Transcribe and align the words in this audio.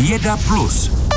Věda 0.00 0.36
Plus. 0.36 1.09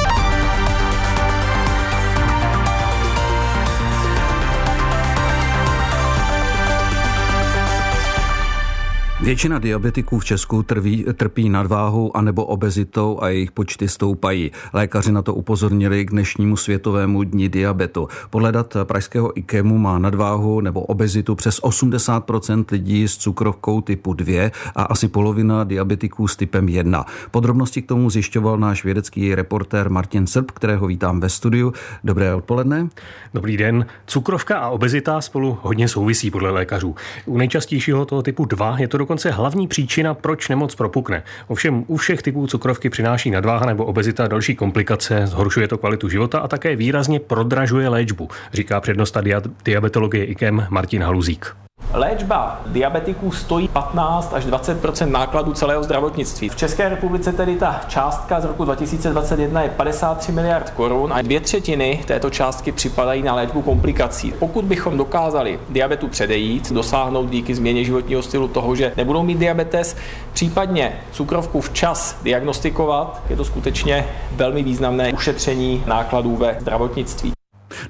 Většina 9.22 9.60
diabetiků 9.60 10.20
v 10.20 10.26
Česku 10.26 10.64
trví, 10.64 11.06
trpí 11.18 11.50
nadváhou 11.50 12.18
anebo 12.18 12.46
obezitou 12.46 13.20
a 13.22 13.30
jejich 13.30 13.52
počty 13.52 13.88
stoupají. 13.88 14.52
Lékaři 14.74 15.12
na 15.12 15.22
to 15.22 15.34
upozornili 15.34 16.06
k 16.06 16.12
dnešnímu 16.12 16.58
světovému 16.58 17.24
dní 17.24 17.50
diabetu. 17.50 18.08
Podle 18.30 18.52
dat 18.52 18.78
pražského 18.84 19.40
IKEMu 19.40 19.78
má 19.78 20.00
nadváhu 20.00 20.62
nebo 20.62 20.82
obezitu 20.82 21.36
přes 21.36 21.62
80% 21.62 22.66
lidí 22.72 23.08
s 23.08 23.18
cukrovkou 23.18 23.82
typu 23.82 24.14
2 24.14 24.52
a 24.76 24.84
asi 24.84 25.08
polovina 25.08 25.64
diabetiků 25.64 26.28
s 26.28 26.36
typem 26.36 26.70
1. 26.70 27.06
Podrobnosti 27.32 27.82
k 27.82 27.88
tomu 27.88 28.10
zjišťoval 28.10 28.58
náš 28.58 28.84
vědecký 28.84 29.36
reportér 29.36 29.90
Martin 29.90 30.28
Srb, 30.28 30.52
kterého 30.52 30.88
vítám 30.88 31.20
ve 31.20 31.30
studiu. 31.30 31.74
Dobré 32.04 32.36
odpoledne. 32.36 32.88
Dobrý 33.34 33.58
den. 33.58 33.86
Cukrovka 34.06 34.58
a 34.58 34.70
obezita 34.70 35.22
spolu 35.22 35.58
hodně 35.62 35.88
souvisí 35.88 36.32
podle 36.32 36.50
lékařů. 36.50 36.96
U 37.26 37.38
nejčastějšího 37.38 38.06
toho 38.06 38.22
typu 38.22 38.46
2 38.46 38.80
je 38.80 38.88
to 38.88 38.98
dokonce 38.98 39.13
dokonce 39.14 39.32
hlavní 39.32 39.68
příčina, 39.68 40.14
proč 40.14 40.50
nemoc 40.50 40.76
propukne. 40.76 41.24
Ovšem 41.48 41.84
u 41.88 41.98
všech 41.98 42.22
typů 42.22 42.48
cukrovky 42.48 42.90
přináší 42.90 43.32
nadváha 43.32 43.66
nebo 43.66 43.86
obezita 43.86 44.28
další 44.28 44.56
komplikace, 44.56 45.28
zhoršuje 45.28 45.68
to 45.68 45.78
kvalitu 45.78 46.10
života 46.10 46.40
a 46.40 46.48
také 46.48 46.76
výrazně 46.76 47.20
prodražuje 47.20 47.90
léčbu, 47.90 48.30
říká 48.54 48.82
přednosta 48.82 49.22
diabetologie 49.66 50.26
IKEM 50.26 50.68
Martin 50.70 51.04
Haluzík. 51.04 51.56
Léčba 51.94 52.62
diabetiků 52.66 53.32
stojí 53.32 53.68
15 53.68 54.34
až 54.34 54.46
20% 54.46 55.12
nákladů 55.12 55.54
celého 55.54 55.84
zdravotnictví. 55.84 56.50
V 56.50 56.56
České 56.56 56.90
republice 56.90 57.34
tedy 57.34 57.56
ta 57.56 57.82
částka 57.88 58.42
z 58.42 58.46
roku 58.46 58.66
2021 58.66 59.62
je 59.62 59.70
53 59.70 60.32
miliard 60.32 60.70
korun 60.70 61.14
a 61.14 61.22
dvě 61.22 61.40
třetiny 61.40 62.04
této 62.08 62.30
částky 62.30 62.72
připadají 62.72 63.24
na 63.24 63.36
léčbu 63.36 63.62
komplikací. 63.62 64.34
Pokud 64.40 64.66
bychom 64.66 64.98
dokázali 64.98 65.60
diabetu 65.70 66.08
předejít, 66.08 66.72
dosáhnout 66.72 67.30
díky 67.30 67.56
změně 67.56 67.84
životního 67.84 68.22
stylu 68.22 68.48
toho, 68.48 68.76
že 68.76 68.94
nebudou 68.98 69.24
mít 69.24 69.38
diabetes, 69.38 69.98
případně 70.34 71.00
cukrovku 71.12 71.62
včas 71.62 72.18
diagnostikovat, 72.24 73.22
je 73.30 73.36
to 73.36 73.46
skutečně 73.46 74.08
velmi 74.32 74.64
významné 74.64 75.14
ušetření 75.14 75.84
nákladů 75.88 76.36
ve 76.36 76.58
zdravotnictví. 76.60 77.34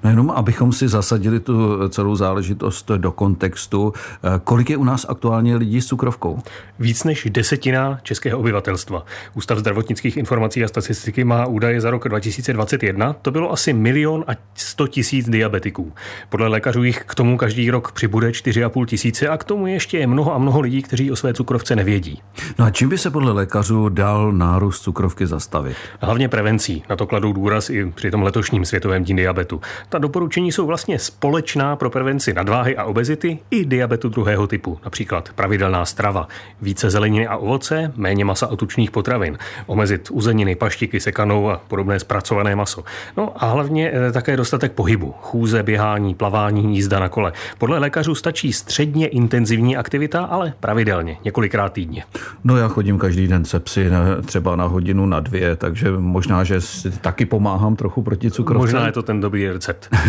No 0.03 0.09
jenom, 0.09 0.31
abychom 0.31 0.71
si 0.71 0.87
zasadili 0.87 1.39
tu 1.39 1.89
celou 1.89 2.15
záležitost 2.15 2.91
do 2.97 3.11
kontextu, 3.11 3.93
eh, 3.95 4.39
kolik 4.43 4.69
je 4.69 4.77
u 4.77 4.83
nás 4.83 5.05
aktuálně 5.09 5.55
lidí 5.55 5.81
s 5.81 5.87
cukrovkou? 5.87 6.39
Víc 6.79 7.03
než 7.03 7.27
desetina 7.29 7.99
českého 8.03 8.39
obyvatelstva. 8.39 9.05
Ústav 9.33 9.57
zdravotnických 9.57 10.17
informací 10.17 10.63
a 10.63 10.67
statistiky 10.67 11.23
má 11.23 11.45
údaje 11.45 11.81
za 11.81 11.91
rok 11.91 12.09
2021. 12.09 13.13
To 13.13 13.31
bylo 13.31 13.51
asi 13.51 13.73
milion 13.73 14.23
a 14.27 14.31
100 14.55 14.87
tisíc 14.87 15.29
diabetiků. 15.29 15.93
Podle 16.29 16.47
lékařů 16.47 16.83
jich 16.83 17.03
k 17.07 17.15
tomu 17.15 17.37
každý 17.37 17.71
rok 17.71 17.91
přibude 17.91 18.29
4,5 18.29 18.85
tisíce 18.85 19.27
a 19.27 19.37
k 19.37 19.43
tomu 19.43 19.67
ještě 19.67 19.97
je 19.97 20.07
mnoho 20.07 20.35
a 20.35 20.37
mnoho 20.37 20.59
lidí, 20.59 20.81
kteří 20.81 21.11
o 21.11 21.15
své 21.15 21.33
cukrovce 21.33 21.75
nevědí. 21.75 22.21
No 22.59 22.65
a 22.65 22.69
čím 22.69 22.89
by 22.89 22.97
se 22.97 23.11
podle 23.11 23.31
lékařů 23.31 23.89
dal 23.89 24.31
nárůst 24.31 24.81
cukrovky 24.81 25.27
zastavit? 25.27 25.77
Hlavně 25.99 26.29
prevencí. 26.29 26.83
Na 26.89 26.95
to 26.95 27.07
kladou 27.07 27.33
důraz 27.33 27.69
i 27.69 27.91
při 27.95 28.11
tom 28.11 28.23
letošním 28.23 28.65
světovém 28.65 29.03
dní 29.03 29.15
diabetu. 29.15 29.61
Ta 29.89 29.97
doporučení 29.97 30.51
jsou 30.51 30.65
vlastně 30.65 30.99
společná 30.99 31.75
pro 31.75 31.89
prevenci 31.89 32.33
nadváhy 32.33 32.77
a 32.77 32.83
obezity 32.83 33.39
i 33.51 33.65
diabetu 33.65 34.09
druhého 34.09 34.47
typu. 34.47 34.79
Například 34.85 35.29
pravidelná 35.35 35.85
strava, 35.85 36.27
více 36.61 36.89
zeleniny 36.89 37.27
a 37.27 37.37
ovoce, 37.37 37.91
méně 37.95 38.25
masa 38.25 38.47
a 38.47 38.55
tučných 38.55 38.91
potravin, 38.91 39.37
omezit 39.65 40.11
uzeniny, 40.11 40.55
paštiky, 40.55 40.99
sekanou 40.99 41.49
a 41.49 41.61
podobné 41.67 41.99
zpracované 41.99 42.55
maso. 42.55 42.83
No 43.17 43.43
a 43.43 43.45
hlavně 43.51 43.91
eh, 43.93 44.11
také 44.11 44.37
dostatek 44.37 44.71
pohybu, 44.71 45.13
chůze, 45.21 45.63
běhání, 45.63 46.15
plavání, 46.15 46.75
jízda 46.75 46.99
na 46.99 47.09
kole. 47.09 47.33
Podle 47.57 47.79
lékařů 47.79 48.15
stačí 48.15 48.53
středně 48.53 49.07
intenzivní 49.07 49.77
aktivita, 49.77 50.25
ale 50.25 50.53
pravidelně, 50.59 51.17
několikrát 51.25 51.73
týdně. 51.73 52.03
No 52.43 52.57
já 52.57 52.67
chodím 52.67 52.97
každý 52.97 53.27
den 53.27 53.45
se 53.45 53.59
psy, 53.59 53.89
třeba 54.25 54.55
na 54.55 54.65
hodinu, 54.65 55.05
na 55.05 55.19
dvě, 55.19 55.55
takže 55.55 55.91
možná, 55.91 56.43
že 56.43 56.61
si 56.61 56.91
taky 56.91 57.25
pomáhám 57.25 57.75
trochu 57.75 58.01
proti 58.01 58.31
cukrovce. 58.31 58.65
Možná 58.65 58.85
je 58.85 58.91
to 58.91 59.03
ten 59.03 59.21
dobrý 59.21 59.47
recept. 59.47 59.62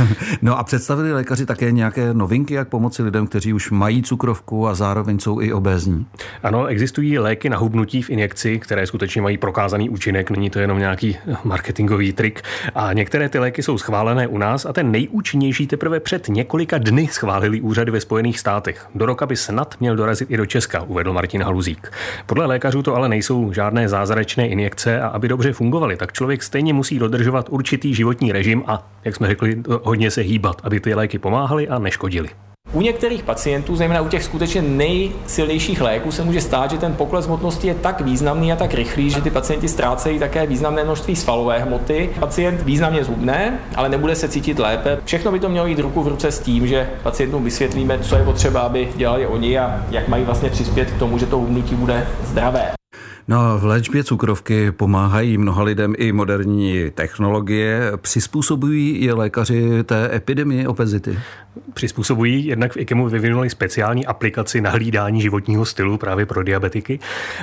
no 0.43 0.59
a 0.59 0.65
představili 0.65 1.13
lékaři 1.13 1.47
také 1.47 1.73
nějaké 1.73 2.15
novinky, 2.15 2.55
jak 2.55 2.69
pomoci 2.69 3.03
lidem, 3.03 3.27
kteří 3.27 3.53
už 3.53 3.71
mají 3.71 4.03
cukrovku 4.03 4.69
a 4.69 4.75
zároveň 4.75 5.19
jsou 5.19 5.41
i 5.41 5.53
obézní? 5.53 6.07
Ano, 6.43 6.67
existují 6.67 7.19
léky 7.19 7.51
na 7.51 7.59
hubnutí 7.59 8.03
v 8.03 8.11
injekci, 8.11 8.59
které 8.59 8.87
skutečně 8.87 9.23
mají 9.23 9.39
prokázaný 9.39 9.91
účinek, 9.91 10.31
není 10.31 10.51
to 10.51 10.59
jenom 10.59 10.79
nějaký 10.79 11.17
marketingový 11.45 12.13
trik. 12.13 12.43
A 12.75 12.93
některé 12.93 13.29
ty 13.29 13.39
léky 13.39 13.63
jsou 13.63 13.79
schválené 13.79 14.27
u 14.27 14.39
nás 14.39 14.67
a 14.67 14.73
ten 14.73 14.91
nejúčinnější 14.91 15.67
teprve 15.67 16.01
před 16.01 16.29
několika 16.29 16.79
dny 16.79 17.09
schválili 17.13 17.61
úřady 17.61 17.91
ve 17.91 18.01
Spojených 18.01 18.41
státech. 18.41 18.87
Do 18.95 19.07
roka 19.07 19.27
by 19.27 19.37
snad 19.37 19.75
měl 19.81 19.97
dorazit 19.97 20.31
i 20.31 20.37
do 20.37 20.47
Česka, 20.47 20.83
uvedl 20.83 21.13
Martin 21.13 21.43
Haluzík. 21.43 21.93
Podle 22.27 22.47
lékařů 22.47 22.83
to 22.83 22.95
ale 22.95 23.09
nejsou 23.09 23.53
žádné 23.53 23.89
zázračné 23.89 24.49
injekce 24.49 25.01
a 25.01 25.09
aby 25.09 25.29
dobře 25.29 25.53
fungovaly, 25.53 25.97
tak 25.97 26.13
člověk 26.13 26.43
stejně 26.43 26.73
musí 26.73 26.99
dodržovat 26.99 27.47
určitý 27.51 27.95
životní 27.95 28.33
režim 28.33 28.63
a, 28.67 28.87
jak 29.05 29.17
jsme 29.17 29.29
řekli, 29.35 29.63
hodně 29.83 30.11
se 30.11 30.21
hýbat, 30.21 30.57
aby 30.65 30.81
ty 30.81 30.95
léky 30.95 31.19
pomáhaly 31.19 31.69
a 31.69 31.79
neškodily. 31.79 32.29
U 32.73 32.81
některých 32.81 33.23
pacientů, 33.23 33.77
zejména 33.77 34.01
u 34.01 34.09
těch 34.09 34.25
skutečně 34.25 34.63
nejsilnějších 34.63 35.81
léků, 35.81 36.13
se 36.13 36.25
může 36.25 36.41
stát, 36.41 36.71
že 36.71 36.79
ten 36.79 36.95
pokles 36.95 37.27
hmotnosti 37.27 37.67
je 37.67 37.75
tak 37.75 38.01
významný 38.01 38.53
a 38.53 38.57
tak 38.57 38.75
rychlý, 38.75 39.11
že 39.11 39.21
ty 39.21 39.31
pacienti 39.31 39.69
ztrácejí 39.69 40.19
také 40.19 40.47
významné 40.47 40.85
množství 40.85 41.17
svalové 41.17 41.59
hmoty. 41.59 42.11
Pacient 42.21 42.63
významně 42.63 43.05
zhubne, 43.05 43.59
ale 43.75 43.89
nebude 43.89 44.15
se 44.15 44.29
cítit 44.29 44.59
lépe. 44.59 44.99
Všechno 45.05 45.33
by 45.33 45.41
to 45.41 45.49
mělo 45.49 45.67
jít 45.67 45.79
ruku 45.79 46.03
v 46.03 46.09
ruce 46.09 46.33
s 46.33 46.41
tím, 46.41 46.67
že 46.67 46.91
pacientům 47.03 47.45
vysvětlíme, 47.45 47.99
co 47.99 48.17
je 48.17 48.25
potřeba, 48.25 48.61
aby 48.61 48.89
dělali 48.97 49.27
oni 49.27 49.59
a 49.59 49.87
jak 49.91 50.09
mají 50.09 50.25
vlastně 50.25 50.51
přispět 50.51 50.91
k 50.91 50.99
tomu, 50.99 51.19
že 51.19 51.27
to 51.27 51.39
hubnutí 51.39 51.75
bude 51.75 52.07
zdravé. 52.25 52.84
No, 53.29 53.59
v 53.59 53.65
léčbě 53.65 54.05
cukrovky 54.05 54.73
pomáhají 54.73 55.39
mnoha 55.39 55.63
lidem 55.63 55.95
i 55.99 56.13
moderní 56.13 56.91
technologie. 56.95 57.93
Přizpůsobují 57.97 59.05
je 59.05 59.15
lékaři 59.15 59.85
té 59.85 60.17
epidemie 60.17 60.69
obezity? 60.69 61.19
Přizpůsobují, 61.75 62.47
jednak 62.47 62.73
v 62.73 62.77
IKEMu 62.77 63.09
vyvinuli 63.09 63.51
speciální 63.51 64.07
aplikaci 64.07 64.61
na 64.61 64.71
hlídání 64.71 65.21
životního 65.23 65.65
stylu 65.65 65.99
právě 65.99 66.27
pro 66.27 66.43
diabetiky 66.43 66.99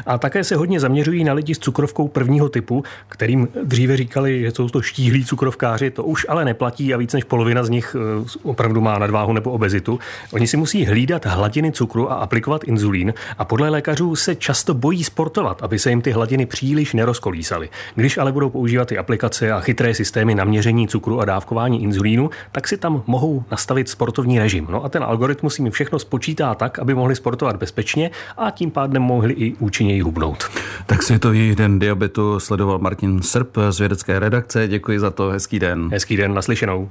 a 0.06 0.18
také 0.18 0.44
se 0.44 0.56
hodně 0.56 0.80
zaměřují 0.80 1.24
na 1.24 1.34
lidi 1.34 1.56
s 1.56 1.60
cukrovkou 1.60 2.08
prvního 2.08 2.50
typu, 2.50 2.84
kterým 3.08 3.48
dříve 3.64 3.98
říkali, 3.98 4.42
že 4.42 4.52
jsou 4.52 4.70
to 4.70 4.82
štíhlí 4.82 5.26
cukrovkáři, 5.26 5.92
to 5.92 6.04
už 6.04 6.26
ale 6.30 6.46
neplatí 6.46 6.94
a 6.94 6.98
víc 6.98 7.14
než 7.14 7.24
polovina 7.24 7.64
z 7.64 7.70
nich 7.70 7.96
eh, 8.00 8.26
opravdu 8.44 8.82
má 8.82 9.00
nadváhu 9.00 9.34
nebo 9.34 9.52
obezitu. 9.52 10.00
Oni 10.34 10.48
si 10.48 10.58
musí 10.58 10.86
hlídat 10.86 11.26
hladiny 11.26 11.72
cukru 11.72 12.12
a 12.12 12.16
aplikovat 12.16 12.64
inzulín 12.64 13.14
a 13.38 13.46
podle 13.46 13.70
lékařů 13.70 14.16
se 14.16 14.36
často 14.36 14.74
bojí 14.74 15.04
sportovat, 15.04 15.64
aby 15.72 15.80
se 15.80 15.90
jim 15.90 16.02
ty 16.02 16.12
hladiny 16.12 16.46
příliš 16.46 16.94
nerozkolísaly. 16.94 17.70
Když 17.96 18.18
ale 18.18 18.32
budou 18.32 18.50
používat 18.50 18.88
ty 18.88 18.98
aplikace 18.98 19.52
a 19.52 19.60
chytré 19.60 19.94
systémy 19.94 20.36
na 20.36 20.44
měření 20.44 20.88
cukru 20.88 21.20
a 21.20 21.26
dávkování 21.26 21.84
inzulínu, 21.84 22.30
tak 22.52 22.68
si 22.68 22.78
tam 22.78 23.04
mohou 23.08 23.44
nastavit 23.52 23.90
sportovní 23.90 24.40
režim. 24.40 24.68
No 24.70 24.86
a 24.86 24.90
ten 24.90 25.04
algoritmus 25.04 25.60
jim 25.60 25.72
všechno 25.72 26.00
spočítá 26.00 26.56
tak, 26.56 26.80
aby 26.80 26.94
mohli 26.94 27.16
sportovat 27.16 27.56
bezpečně 27.56 28.12
a 28.38 28.52
tím 28.52 28.72
pádem 28.72 29.02
mohli 29.02 29.34
i 29.34 29.54
účinněji 29.60 30.02
hubnout. 30.02 30.44
Tak 30.86 31.04
Světový 31.04 31.56
den 31.56 31.80
diabetu 31.80 32.40
sledoval 32.40 32.80
Martin 32.80 33.22
Srb 33.22 33.58
z 33.70 33.80
vědecké 33.80 34.20
redakce. 34.20 34.68
Děkuji 34.68 35.00
za 35.00 35.12
to, 35.12 35.30
hezký 35.30 35.60
den. 35.60 35.90
Hezký 35.92 36.18
den, 36.18 36.34
naslyšenou. 36.34 36.90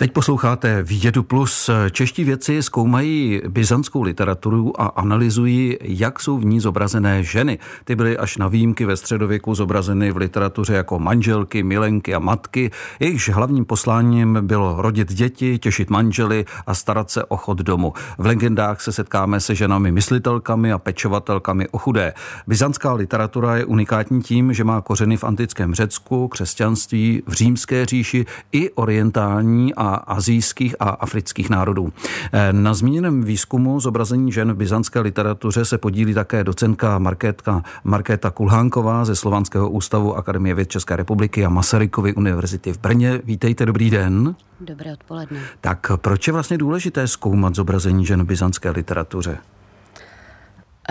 Teď 0.00 0.12
posloucháte 0.12 0.82
Vědu 0.82 1.22
Plus. 1.22 1.70
Čeští 1.90 2.24
věci 2.24 2.62
zkoumají 2.62 3.42
byzantskou 3.48 4.02
literaturu 4.02 4.80
a 4.80 4.86
analyzují, 4.86 5.76
jak 5.82 6.20
jsou 6.20 6.38
v 6.38 6.44
ní 6.44 6.60
zobrazené 6.60 7.22
ženy. 7.22 7.58
Ty 7.84 7.96
byly 7.96 8.18
až 8.18 8.36
na 8.36 8.48
výjimky 8.48 8.84
ve 8.84 8.96
středověku 8.96 9.54
zobrazeny 9.54 10.12
v 10.12 10.16
literatuře 10.16 10.74
jako 10.74 10.98
manželky, 10.98 11.62
milenky 11.62 12.14
a 12.14 12.18
matky. 12.18 12.70
Jejichž 13.00 13.28
hlavním 13.28 13.64
posláním 13.64 14.38
bylo 14.40 14.82
rodit 14.82 15.12
děti, 15.12 15.58
těšit 15.58 15.90
manžely 15.90 16.44
a 16.66 16.74
starat 16.74 17.10
se 17.10 17.24
o 17.24 17.36
chod 17.36 17.58
domu. 17.58 17.92
V 18.18 18.26
legendách 18.26 18.80
se 18.80 18.92
setkáme 18.92 19.40
se 19.40 19.54
ženami 19.54 19.92
myslitelkami 19.92 20.72
a 20.72 20.78
pečovatelkami 20.78 21.68
o 21.68 21.78
chudé. 21.78 22.12
Byzantská 22.46 22.92
literatura 22.92 23.56
je 23.56 23.64
unikátní 23.64 24.22
tím, 24.22 24.52
že 24.52 24.64
má 24.64 24.80
kořeny 24.80 25.16
v 25.16 25.24
antickém 25.24 25.74
Řecku, 25.74 26.28
křesťanství, 26.28 27.22
v 27.26 27.32
římské 27.32 27.86
říši 27.86 28.26
i 28.52 28.70
orientální 28.70 29.74
a 29.74 29.89
azijských 29.94 30.74
a 30.80 30.88
afrických 30.88 31.50
národů. 31.50 31.92
Eh, 32.32 32.52
na 32.52 32.74
zmíněném 32.74 33.22
výzkumu 33.22 33.80
zobrazení 33.80 34.32
žen 34.32 34.52
v 34.52 34.56
byzantské 34.56 35.00
literatuře 35.00 35.64
se 35.64 35.78
podílí 35.78 36.14
také 36.14 36.44
docentka 36.44 36.98
Markétka, 36.98 37.62
Markéta 37.84 38.30
Kulhánková 38.30 39.04
ze 39.04 39.16
Slovanského 39.16 39.70
ústavu 39.70 40.16
Akademie 40.16 40.54
věd 40.54 40.70
České 40.70 40.96
republiky 40.96 41.44
a 41.44 41.48
Masarykovy 41.48 42.14
univerzity 42.14 42.72
v 42.72 42.78
Brně. 42.78 43.20
Vítejte, 43.24 43.66
dobrý 43.66 43.90
den. 43.90 44.34
Dobré 44.60 44.92
odpoledne. 44.92 45.40
Tak 45.60 45.92
proč 45.96 46.26
je 46.26 46.32
vlastně 46.32 46.58
důležité 46.58 47.08
zkoumat 47.08 47.54
zobrazení 47.54 48.06
žen 48.06 48.22
v 48.22 48.26
byzantské 48.26 48.70
literatuře? 48.70 49.38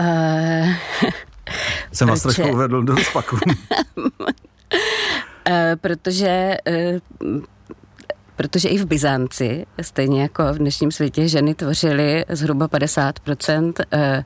Uh, 0.00 0.06
Jsem 1.92 2.08
vás 2.08 2.22
trošku 2.22 2.52
uvedl 2.52 2.82
do 2.82 2.96
spaku. 2.96 3.36
protože 5.80 6.56
protože 8.40 8.68
i 8.68 8.78
v 8.78 8.86
Byzanci, 8.86 9.66
stejně 9.80 10.22
jako 10.22 10.52
v 10.52 10.58
dnešním 10.58 10.92
světě, 10.92 11.28
ženy 11.28 11.54
tvořily 11.54 12.24
zhruba 12.28 12.68
50 12.68 13.14
eh, 13.28 13.36
eh, 13.92 14.24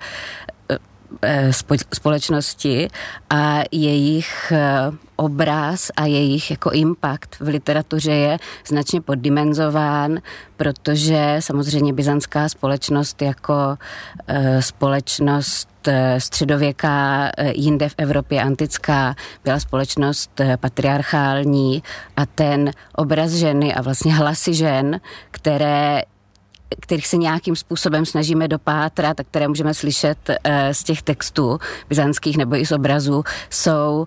společnosti 1.95 2.89
a 3.31 3.63
jejich 3.73 4.53
eh, 4.53 4.91
obraz 5.17 5.91
a 5.97 6.07
jejich 6.07 6.51
jako 6.51 6.71
impact 6.71 7.41
v 7.41 7.49
literatuře 7.49 8.13
je 8.13 8.39
značně 8.67 9.01
poddimenzován, 9.01 10.19
protože 10.57 11.37
samozřejmě 11.41 11.93
byzantská 11.93 12.49
společnost 12.49 13.23
jako 13.23 13.55
společnost 14.61 15.69
Eh, 15.89 16.21
středověká, 16.21 17.31
eh, 17.37 17.53
jinde 17.57 17.89
v 17.89 17.95
Evropě 17.99 18.43
antická, 18.43 19.15
byla 19.45 19.61
společnost 19.61 20.41
eh, 20.41 20.57
patriarchální 20.57 21.83
a 22.17 22.27
ten 22.27 22.71
obraz 22.95 23.31
ženy 23.31 23.75
a 23.75 23.83
vlastně 23.83 24.15
hlasy 24.15 24.55
žen, 24.55 25.01
které 25.31 26.03
kterých 26.81 27.07
se 27.07 27.17
nějakým 27.17 27.57
způsobem 27.57 28.07
snažíme 28.07 28.49
dopátrat 28.49 29.21
a 29.21 29.25
které 29.25 29.49
můžeme 29.49 29.75
slyšet 29.75 30.31
z 30.73 30.85
těch 30.85 31.03
textů 31.03 31.59
byzantských 31.89 32.37
nebo 32.37 32.57
i 32.57 32.67
z 32.67 32.73
obrazů, 32.73 33.25
jsou 33.51 34.07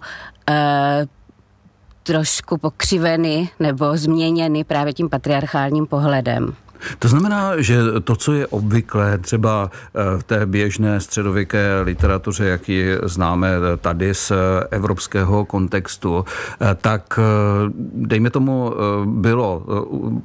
trošku 2.03 2.57
pokřiveny 2.57 3.49
nebo 3.59 3.97
změněny 3.97 4.63
právě 4.63 4.93
tím 4.93 5.09
patriarchálním 5.09 5.87
pohledem. 5.87 6.55
To 6.99 7.07
znamená, 7.07 7.61
že 7.61 7.79
to, 8.03 8.15
co 8.15 8.33
je 8.33 8.47
obvyklé 8.47 9.17
třeba 9.17 9.71
eh, 9.71 10.19
v 10.19 10.23
té 10.23 10.45
běžné 10.45 10.99
středověké 10.99 11.81
literatuře, 11.81 12.45
jak 12.45 12.69
ji 12.69 12.97
známe 13.03 13.49
tady 13.81 14.13
z 14.13 14.31
evropského 14.71 15.45
kontextu, 15.45 16.25
eh, 16.61 16.75
tak 16.81 17.19
eh, 17.19 17.23
dejme 17.93 18.29
tomu 18.29 18.73
bylo 19.05 19.65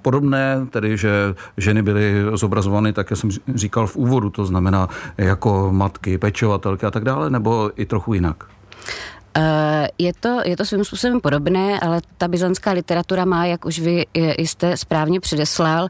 podobné, 0.02 0.66
tedy 0.70 0.96
že 0.96 1.34
ženy 1.56 1.82
byly 1.82 2.24
zobrazovány, 2.34 2.92
tak 2.92 3.10
jak 3.10 3.18
jsem 3.18 3.30
říkal 3.54 3.86
v 3.86 3.96
úvodu, 3.96 4.30
to 4.30 4.46
znamená 4.46 4.88
jako 5.18 5.68
matky, 5.72 6.18
pečovatelky 6.18 6.86
a 6.86 6.90
tak 6.90 7.04
dále, 7.04 7.30
nebo 7.30 7.70
i 7.76 7.86
trochu 7.86 8.14
jinak? 8.14 8.44
Eh, 9.36 9.88
je 9.98 10.12
to, 10.20 10.40
je 10.44 10.56
to 10.56 10.64
svým 10.64 10.84
způsobem 10.84 11.20
podobné, 11.20 11.80
ale 11.80 12.00
ta 12.18 12.28
byzantská 12.28 12.72
literatura 12.72 13.24
má, 13.24 13.46
jak 13.46 13.64
už 13.64 13.78
vy 13.78 14.06
jste 14.14 14.76
správně 14.76 15.20
předeslal, 15.20 15.88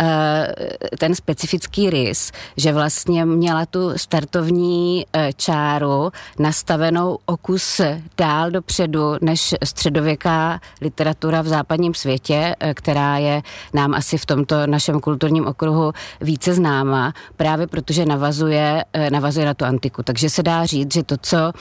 eh, 0.00 0.54
ten 0.98 1.14
specifický 1.14 1.90
rys, 1.90 2.32
že 2.56 2.72
vlastně 2.72 3.24
měla 3.24 3.66
tu 3.66 3.92
startovní 3.96 5.06
eh, 5.12 5.30
čáru 5.36 6.10
nastavenou 6.38 7.18
o 7.26 7.36
kus 7.36 7.80
dál 8.18 8.50
dopředu 8.50 9.16
než 9.20 9.54
středověká 9.64 10.60
literatura 10.80 11.42
v 11.42 11.48
západním 11.48 11.94
světě, 11.94 12.56
která 12.74 13.18
je 13.18 13.42
nám 13.74 13.94
asi 13.94 14.18
v 14.18 14.26
tomto 14.26 14.66
našem 14.66 15.00
kulturním 15.00 15.46
okruhu 15.46 15.92
více 16.20 16.54
známa, 16.54 17.12
právě 17.36 17.66
protože 17.66 18.04
navazuje, 18.04 18.84
navazuje 19.10 19.46
na 19.46 19.54
tu 19.54 19.64
antiku. 19.64 20.02
Takže 20.02 20.30
se 20.30 20.42
dá 20.42 20.66
říct, 20.66 20.94
že 20.94 21.02
to, 21.02 21.16
co 21.16 21.52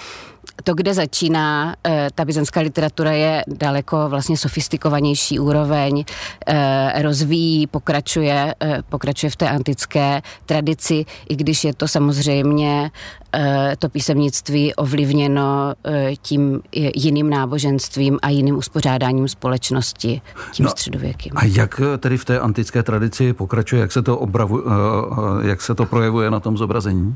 to, 0.63 0.73
kde 0.73 0.93
začíná 0.93 1.75
eh, 1.87 2.07
ta 2.15 2.25
byzantská 2.25 2.59
literatura, 2.59 3.11
je 3.11 3.43
daleko 3.47 4.09
vlastně 4.09 4.37
sofistikovanější 4.37 5.39
úroveň, 5.39 6.03
eh, 6.47 7.01
rozvíjí, 7.01 7.67
pokračuje, 7.67 8.55
eh, 8.61 8.79
pokračuje 8.89 9.29
v 9.29 9.35
té 9.35 9.49
antické 9.49 10.21
tradici, 10.45 11.05
i 11.29 11.35
když 11.35 11.63
je 11.63 11.73
to 11.73 11.87
samozřejmě 11.87 12.91
to 13.79 13.89
písemnictví 13.89 14.75
ovlivněno 14.75 15.73
tím 16.21 16.61
jiným 16.95 17.29
náboženstvím 17.29 18.19
a 18.21 18.29
jiným 18.29 18.57
uspořádáním 18.57 19.27
společnosti, 19.27 20.21
tím 20.51 20.63
no, 20.63 20.71
středověkým. 20.71 21.33
A 21.35 21.45
jak 21.45 21.81
tedy 21.97 22.17
v 22.17 22.25
té 22.25 22.39
antické 22.39 22.83
tradici 22.83 23.33
pokračuje, 23.33 23.81
jak 23.81 23.91
se 23.91 24.01
to, 24.01 24.17
obravu, 24.17 24.63
jak 25.41 25.61
se 25.61 25.75
to 25.75 25.85
projevuje 25.85 26.31
na 26.31 26.39
tom 26.39 26.57
zobrazení? 26.57 27.15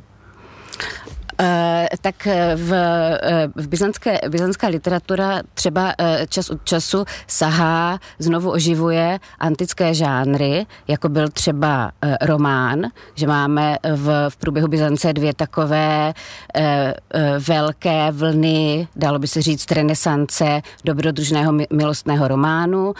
Eh, 1.41 1.87
tak 2.01 2.27
eh, 2.27 2.55
v, 2.55 2.73
eh, 2.73 3.47
v 3.55 3.67
byzantské, 3.67 4.19
byzantská 4.29 4.67
literatura 4.67 5.41
třeba 5.53 5.93
čas 6.29 6.49
od 6.49 6.65
času 6.65 7.05
sahá, 7.27 7.99
znovu 8.19 8.51
oživuje 8.51 9.19
antické 9.39 9.93
žánry, 9.93 10.65
jako 10.87 11.09
byl 11.09 11.29
třeba 11.29 11.91
román, 12.21 12.81
že 13.15 13.27
máme 13.27 13.77
v, 13.95 14.29
v 14.29 14.37
průběhu 14.37 14.67
Byzance 14.67 15.13
dvě 15.13 15.33
takové 15.33 16.13
velké 17.47 18.11
vlny, 18.11 18.87
dalo 18.95 19.19
by 19.19 19.27
se 19.27 19.41
říct, 19.41 19.71
renesance 19.71 20.61
dobrodružného 20.85 21.53
milostného 21.73 22.27
románu. 22.27 22.93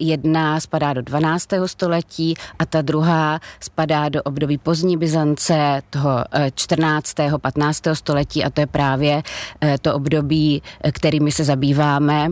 Jedna 0.00 0.60
spadá 0.60 0.92
do 0.92 1.02
12. 1.02 1.48
století 1.66 2.34
a 2.58 2.66
ta 2.66 2.82
druhá 2.82 3.40
spadá 3.60 4.08
do 4.08 4.22
období 4.22 4.58
pozdní 4.58 4.96
Byzance, 4.96 5.82
toho 5.90 6.24
14. 6.54 7.14
15 7.38 7.67
19. 7.68 7.98
století 7.98 8.44
a 8.44 8.50
to 8.50 8.60
je 8.60 8.66
právě 8.66 9.22
eh, 9.60 9.78
to 9.78 9.94
období, 9.94 10.62
eh, 10.84 10.92
kterými 10.92 11.32
se 11.32 11.44
zabýváme 11.44 12.28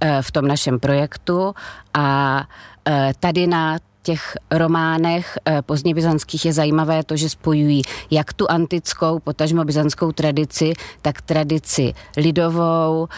eh, 0.00 0.22
v 0.22 0.30
tom 0.32 0.46
našem 0.48 0.80
projektu 0.80 1.54
a 1.94 2.44
tady 3.20 3.46
na 3.46 3.78
těch 4.02 4.36
románech 4.50 5.38
pozdně 5.66 5.94
byzantských 5.94 6.44
je 6.44 6.52
zajímavé 6.52 7.04
to, 7.04 7.16
že 7.16 7.28
spojují 7.28 7.82
jak 8.10 8.32
tu 8.32 8.50
antickou, 8.50 9.18
potažmo 9.18 9.64
byzantskou 9.64 10.12
tradici, 10.12 10.72
tak 11.02 11.22
tradici 11.22 11.92
lidovou, 12.16 13.08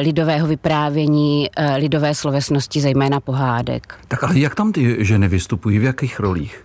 lidového 0.00 0.46
vyprávění, 0.46 1.48
lidové 1.76 2.14
slovesnosti, 2.14 2.80
zejména 2.80 3.20
pohádek. 3.20 3.94
Tak 4.08 4.24
ale 4.24 4.38
jak 4.38 4.54
tam 4.54 4.72
ty 4.72 5.04
ženy 5.04 5.28
vystupují, 5.28 5.78
v 5.78 5.84
jakých 5.84 6.20
rolích? 6.20 6.64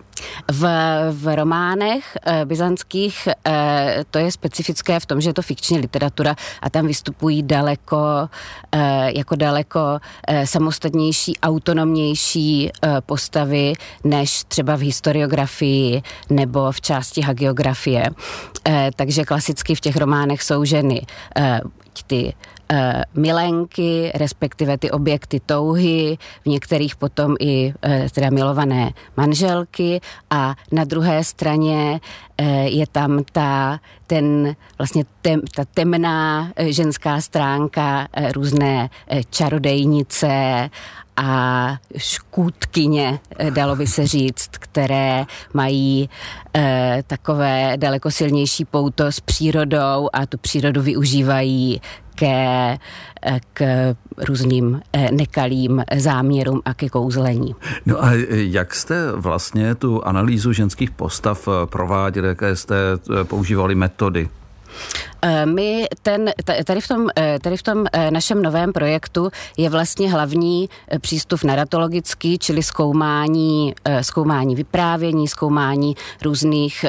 V, 0.50 0.68
v 1.12 1.36
románech 1.36 2.16
e, 2.26 2.44
byzantských 2.44 3.28
e, 3.28 4.04
to 4.10 4.18
je 4.18 4.32
specifické 4.32 5.00
v 5.00 5.06
tom, 5.06 5.20
že 5.20 5.30
je 5.30 5.34
to 5.34 5.42
fikční 5.42 5.78
literatura 5.78 6.34
a 6.62 6.70
tam 6.70 6.86
vystupují 6.86 7.42
daleko, 7.42 8.28
e, 8.72 9.18
jako 9.18 9.36
daleko 9.36 9.80
samostatnější, 10.44 11.38
autonomnější 11.42 12.70
postavy 13.06 13.72
než 14.04 14.44
třeba 14.44 14.76
v 14.76 14.80
historiografii 14.80 16.02
nebo 16.30 16.72
v 16.72 16.80
části 16.80 17.20
hagiografie. 17.20 18.04
Takže 18.96 19.24
klasicky 19.24 19.74
v 19.74 19.80
těch 19.80 19.96
románech 19.96 20.42
jsou 20.42 20.64
ženy 20.64 21.06
ty 22.02 22.34
uh, 22.72 22.78
milenky, 23.14 24.12
respektive 24.14 24.78
ty 24.78 24.90
objekty 24.90 25.40
touhy, 25.46 26.18
v 26.42 26.46
některých 26.46 26.96
potom 26.96 27.34
i 27.40 27.72
uh, 27.72 28.08
teda 28.12 28.30
milované 28.30 28.90
manželky. 29.16 30.00
A 30.30 30.54
na 30.72 30.84
druhé 30.84 31.24
straně 31.24 32.00
uh, 32.40 32.46
je 32.66 32.86
tam 32.86 33.24
ta, 33.32 33.80
ten 34.06 34.56
vlastně 34.78 35.04
tem, 35.22 35.40
ta 35.54 35.64
temná 35.74 36.52
ženská 36.58 37.20
stránka, 37.20 38.08
různé 38.34 38.90
čarodejnice 39.30 40.70
a 41.18 41.76
škůdkyně, 41.96 43.20
dalo 43.50 43.76
by 43.76 43.86
se 43.86 44.06
říct, 44.06 44.48
které 44.52 45.24
mají 45.54 46.10
e, 46.56 47.02
takové 47.06 47.72
daleko 47.76 48.10
silnější 48.10 48.64
pouto 48.64 49.06
s 49.06 49.20
přírodou 49.20 50.08
a 50.12 50.26
tu 50.26 50.38
přírodu 50.38 50.82
využívají 50.82 51.80
ke, 52.18 52.78
k 53.52 53.94
různým 54.16 54.80
eh, 54.92 55.08
nekalým 55.12 55.84
záměrům 55.96 56.62
a 56.64 56.74
ke 56.74 56.88
kouzlení. 56.88 57.54
No 57.86 58.04
a 58.04 58.10
jak 58.30 58.74
jste 58.74 59.12
vlastně 59.12 59.74
tu 59.74 60.04
analýzu 60.04 60.52
ženských 60.52 60.90
postav 60.90 61.48
eh, 61.48 61.66
prováděli, 61.66 62.28
jaké 62.28 62.56
jste 62.56 62.76
eh, 63.20 63.24
používali 63.24 63.74
metody? 63.74 64.28
My 65.44 65.86
ten, 66.02 66.30
tady 66.64 66.80
v, 66.80 66.88
tom, 66.88 67.06
tady 67.42 67.56
v 67.56 67.62
tom 67.62 67.86
našem 68.10 68.42
novém 68.42 68.72
projektu 68.72 69.30
je 69.56 69.70
vlastně 69.70 70.12
hlavní 70.12 70.68
přístup 71.00 71.44
naratologický, 71.44 72.38
čili 72.38 72.62
zkoumání, 72.62 73.74
zkoumání 74.00 74.54
vyprávění, 74.54 75.28
zkoumání 75.28 75.94
různých 76.22 76.84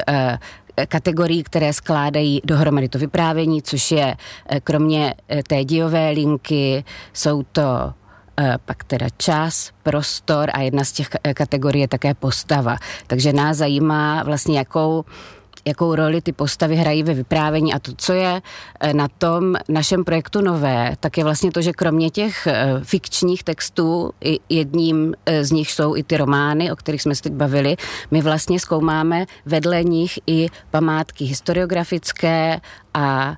kategorií, 0.88 1.43
které 1.43 1.74
skládají 1.74 2.41
dohromady 2.43 2.89
to 2.89 3.00
vyprávění, 3.00 3.62
což 3.62 3.91
je 3.91 4.15
eh, 4.50 4.59
kromě 4.59 5.13
eh, 5.29 5.43
té 5.43 5.63
dějové 5.63 6.09
linky, 6.09 6.83
jsou 7.13 7.43
to 7.43 7.93
eh, 8.39 8.55
pak 8.65 8.83
teda 8.83 9.07
čas, 9.17 9.71
prostor 9.83 10.50
a 10.53 10.62
jedna 10.62 10.83
z 10.83 10.91
těch 10.91 11.09
kategorií 11.33 11.81
je 11.81 11.88
také 11.88 12.13
postava. 12.13 12.77
Takže 13.07 13.33
nás 13.33 13.57
zajímá 13.57 14.24
vlastně, 14.24 14.57
jakou 14.57 15.05
jakou 15.66 15.96
roli 15.96 16.22
ty 16.22 16.32
postavy 16.32 16.75
hrají 16.75 17.04
ve 17.04 17.13
vyprávění. 17.13 17.74
A 17.74 17.80
to, 17.80 17.92
co 17.98 18.13
je 18.13 18.42
eh, 18.80 18.94
na 18.94 19.08
tom 19.08 19.56
našem 19.70 20.04
projektu 20.04 20.42
nové, 20.42 20.96
tak 21.00 21.18
je 21.18 21.24
vlastně 21.24 21.51
to, 21.51 21.62
že 21.62 21.74
kromě 21.74 22.10
těch 22.10 22.48
eh, 22.48 22.80
fikčních 22.84 23.44
textů, 23.44 24.12
jedním 24.50 25.13
eh, 25.25 25.46
z 25.46 25.51
nich 25.51 25.72
jsou 25.72 25.96
i 25.96 26.04
ty 26.04 26.18
romány, 26.18 26.72
o 26.72 26.75
kterých 26.75 27.01
jsme 27.01 27.16
se 27.16 27.24
teď 27.24 27.34
bavili, 27.34 27.75
my 28.12 28.22
vlastně 28.22 28.60
zkoumáme 28.60 29.25
vedle 29.46 29.84
nich 29.84 30.20
i 30.28 30.48
památky 30.72 31.25
historiografické 31.25 32.60
a 32.94 33.36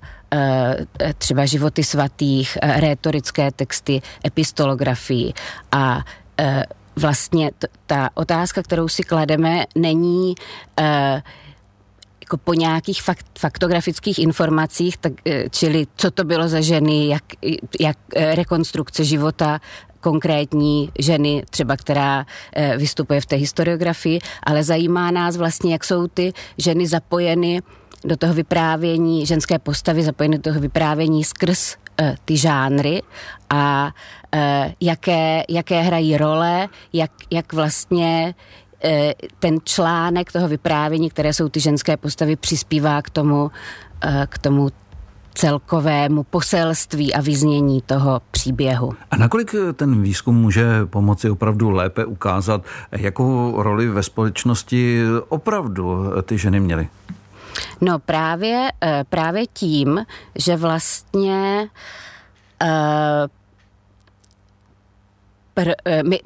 třeba 1.17 1.45
životy 1.45 1.83
svatých, 1.83 2.57
rétorické 2.61 3.51
texty, 3.51 4.01
epistolografii 4.25 5.33
a 5.71 5.99
vlastně 6.95 7.51
ta 7.85 8.09
otázka, 8.13 8.63
kterou 8.63 8.87
si 8.87 9.03
klademe, 9.03 9.65
není 9.75 10.35
jako 12.31 12.37
po 12.43 12.53
nějakých 12.53 13.01
fakt, 13.01 13.25
faktografických 13.39 14.19
informacích, 14.19 14.97
tak, 14.97 15.13
eh, 15.25 15.49
čili 15.49 15.87
co 15.95 16.11
to 16.11 16.23
bylo 16.23 16.47
za 16.47 16.61
ženy, 16.61 17.07
jak, 17.07 17.23
jak 17.79 17.97
eh, 18.15 18.35
rekonstrukce 18.35 19.03
života 19.03 19.59
konkrétní 19.99 20.91
ženy, 20.99 21.43
třeba 21.49 21.77
která 21.77 22.25
eh, 22.55 22.77
vystupuje 22.77 23.21
v 23.21 23.25
té 23.25 23.35
historiografii, 23.35 24.19
ale 24.43 24.63
zajímá 24.63 25.11
nás 25.11 25.37
vlastně, 25.37 25.73
jak 25.73 25.83
jsou 25.83 26.07
ty 26.07 26.33
ženy 26.57 26.87
zapojeny 26.87 27.61
do 28.03 28.17
toho 28.17 28.33
vyprávění, 28.33 29.25
ženské 29.25 29.59
postavy 29.59 30.03
zapojeny 30.03 30.37
do 30.37 30.43
toho 30.43 30.59
vyprávění 30.59 31.23
skrz 31.23 31.75
ty 32.25 32.37
žánry 32.37 33.01
a 33.49 33.91
jaké, 34.81 35.43
jaké 35.49 35.81
hrají 35.81 36.17
role, 36.17 36.69
jak, 36.93 37.11
jak 37.31 37.53
vlastně 37.53 38.33
ten 39.39 39.57
článek 39.63 40.31
toho 40.31 40.47
vyprávění, 40.47 41.09
které 41.09 41.33
jsou 41.33 41.49
ty 41.49 41.59
ženské 41.59 41.97
postavy, 41.97 42.35
přispívá 42.35 43.01
k 43.01 43.09
tomu, 43.09 43.51
eh, 44.03 44.27
k 44.29 44.37
tomu 44.37 44.69
celkovému 45.33 46.23
poselství 46.23 47.13
a 47.13 47.21
vyznění 47.21 47.81
toho 47.81 48.21
příběhu. 48.31 48.93
A 49.11 49.17
nakolik 49.17 49.55
ten 49.75 50.01
výzkum 50.01 50.35
může 50.35 50.85
pomoci 50.85 51.29
opravdu 51.29 51.69
lépe 51.69 52.05
ukázat, 52.05 52.65
jakou 52.91 53.61
roli 53.63 53.87
ve 53.87 54.03
společnosti 54.03 55.03
opravdu 55.29 56.11
ty 56.23 56.37
ženy 56.37 56.59
měly? 56.59 56.87
No 57.81 57.99
právě, 57.99 58.71
eh, 58.81 59.03
právě 59.09 59.47
tím, 59.53 60.05
že 60.35 60.55
vlastně 60.55 61.67
pr, 65.53 65.71
my, 66.03 66.19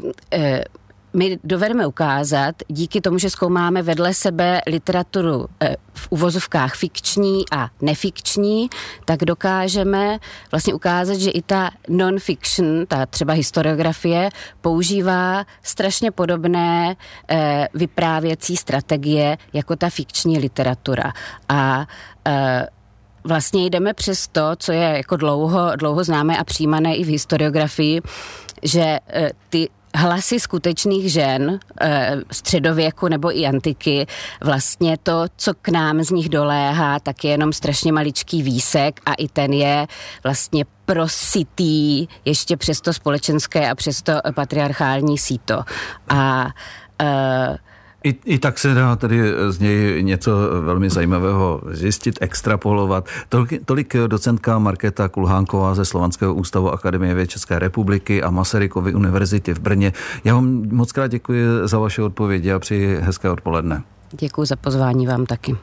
my 1.15 1.39
dovedeme 1.43 1.87
ukázat, 1.87 2.55
díky 2.67 3.01
tomu, 3.01 3.17
že 3.17 3.29
zkoumáme 3.29 3.81
vedle 3.81 4.13
sebe 4.13 4.61
literaturu 4.67 5.45
eh, 5.61 5.75
v 5.93 6.07
uvozovkách 6.09 6.75
fikční 6.75 7.43
a 7.51 7.69
nefikční, 7.81 8.69
tak 9.05 9.19
dokážeme 9.19 10.19
vlastně 10.51 10.73
ukázat, 10.73 11.15
že 11.15 11.31
i 11.31 11.41
ta 11.41 11.71
non-fiction, 11.89 12.85
ta 12.87 13.05
třeba 13.05 13.33
historiografie, 13.33 14.29
používá 14.61 15.45
strašně 15.63 16.11
podobné 16.11 16.95
eh, 17.29 17.67
vyprávěcí 17.73 18.57
strategie 18.57 19.37
jako 19.53 19.75
ta 19.75 19.89
fikční 19.89 20.39
literatura. 20.39 21.13
A 21.49 21.87
eh, 22.27 22.67
vlastně 23.23 23.65
jdeme 23.65 23.93
přes 23.93 24.27
to, 24.27 24.55
co 24.57 24.71
je 24.71 24.97
jako 24.97 25.15
dlouho, 25.15 25.75
dlouho 25.75 26.03
známé 26.03 26.37
a 26.37 26.43
přijímané 26.43 26.95
i 26.95 27.03
v 27.03 27.07
historiografii, 27.07 28.01
že 28.63 28.99
ty 29.49 29.69
hlasy 29.95 30.39
skutečných 30.39 31.11
žen 31.11 31.59
eh, 31.81 32.15
středověku 32.31 33.07
nebo 33.07 33.37
i 33.37 33.45
antiky, 33.45 34.07
vlastně 34.43 34.97
to, 35.03 35.25
co 35.37 35.53
k 35.61 35.69
nám 35.69 36.03
z 36.03 36.11
nich 36.11 36.29
doléhá, 36.29 36.99
tak 36.99 37.23
je 37.23 37.31
jenom 37.31 37.53
strašně 37.53 37.91
maličký 37.91 38.43
výsek 38.43 38.99
a 39.05 39.13
i 39.13 39.27
ten 39.27 39.53
je 39.53 39.87
vlastně 40.23 40.65
prositý 40.85 42.07
ještě 42.25 42.57
přes 42.57 42.81
to 42.81 42.93
společenské 42.93 43.69
a 43.69 43.75
přes 43.75 44.01
to 44.01 44.13
patriarchální 44.35 45.17
síto. 45.17 45.63
A 46.09 46.45
uh, 47.01 47.55
i, 48.05 48.15
I 48.25 48.39
tak 48.39 48.59
se 48.59 48.73
dá 48.73 48.95
tedy 48.95 49.21
z 49.49 49.59
něj 49.59 50.03
něco 50.03 50.31
velmi 50.61 50.89
zajímavého 50.89 51.61
zjistit, 51.71 52.17
extrapolovat. 52.21 53.07
Tolik, 53.29 53.61
tolik 53.65 53.95
docentka 54.07 54.59
Markéta 54.59 55.09
Kulhánková 55.09 55.75
ze 55.75 55.85
Slovanského 55.85 56.33
ústavu 56.33 56.71
Akademie 56.71 57.13
věd 57.13 57.29
České 57.29 57.59
republiky 57.59 58.23
a 58.23 58.29
Masarykovy 58.29 58.93
univerzity 58.93 59.53
v 59.53 59.59
Brně. 59.59 59.93
Já 60.23 60.35
vám 60.35 60.63
moc 60.71 60.91
krát 60.91 61.07
děkuji 61.07 61.45
za 61.63 61.79
vaše 61.79 62.01
odpovědi 62.03 62.51
a 62.51 62.59
přeji 62.59 62.97
hezké 63.01 63.29
odpoledne. 63.29 63.83
Děkuji 64.19 64.45
za 64.45 64.55
pozvání 64.55 65.07
vám 65.07 65.25
taky. 65.25 65.55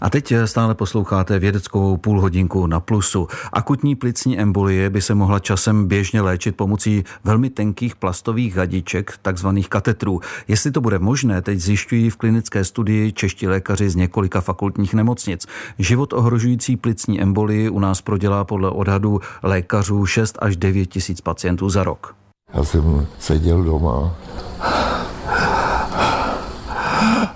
A 0.00 0.10
teď 0.10 0.32
stále 0.44 0.74
posloucháte 0.74 1.38
vědeckou 1.38 1.96
půlhodinku 1.96 2.66
na 2.66 2.80
plusu. 2.80 3.28
Akutní 3.52 3.96
plicní 3.96 4.38
embolie 4.38 4.90
by 4.90 5.02
se 5.02 5.14
mohla 5.14 5.38
časem 5.38 5.88
běžně 5.88 6.20
léčit 6.20 6.56
pomocí 6.56 7.04
velmi 7.24 7.50
tenkých 7.50 7.96
plastových 7.96 8.56
hadiček, 8.56 9.18
takzvaných 9.22 9.68
katetrů. 9.68 10.20
Jestli 10.48 10.70
to 10.70 10.80
bude 10.80 10.98
možné, 10.98 11.42
teď 11.42 11.58
zjišťují 11.58 12.10
v 12.10 12.16
klinické 12.16 12.64
studii 12.64 13.12
čeští 13.12 13.48
lékaři 13.48 13.90
z 13.90 13.96
několika 13.96 14.40
fakultních 14.40 14.94
nemocnic. 14.94 15.46
Život 15.78 16.12
ohrožující 16.12 16.76
plicní 16.76 17.22
embolii 17.22 17.68
u 17.68 17.78
nás 17.78 18.00
prodělá 18.00 18.44
podle 18.44 18.70
odhadu 18.70 19.20
lékařů 19.42 20.06
6 20.06 20.38
až 20.38 20.56
9 20.56 20.86
tisíc 20.86 21.20
pacientů 21.20 21.70
za 21.70 21.84
rok. 21.84 22.14
Já 22.54 22.64
jsem 22.64 23.06
seděl 23.18 23.64
doma 23.64 24.16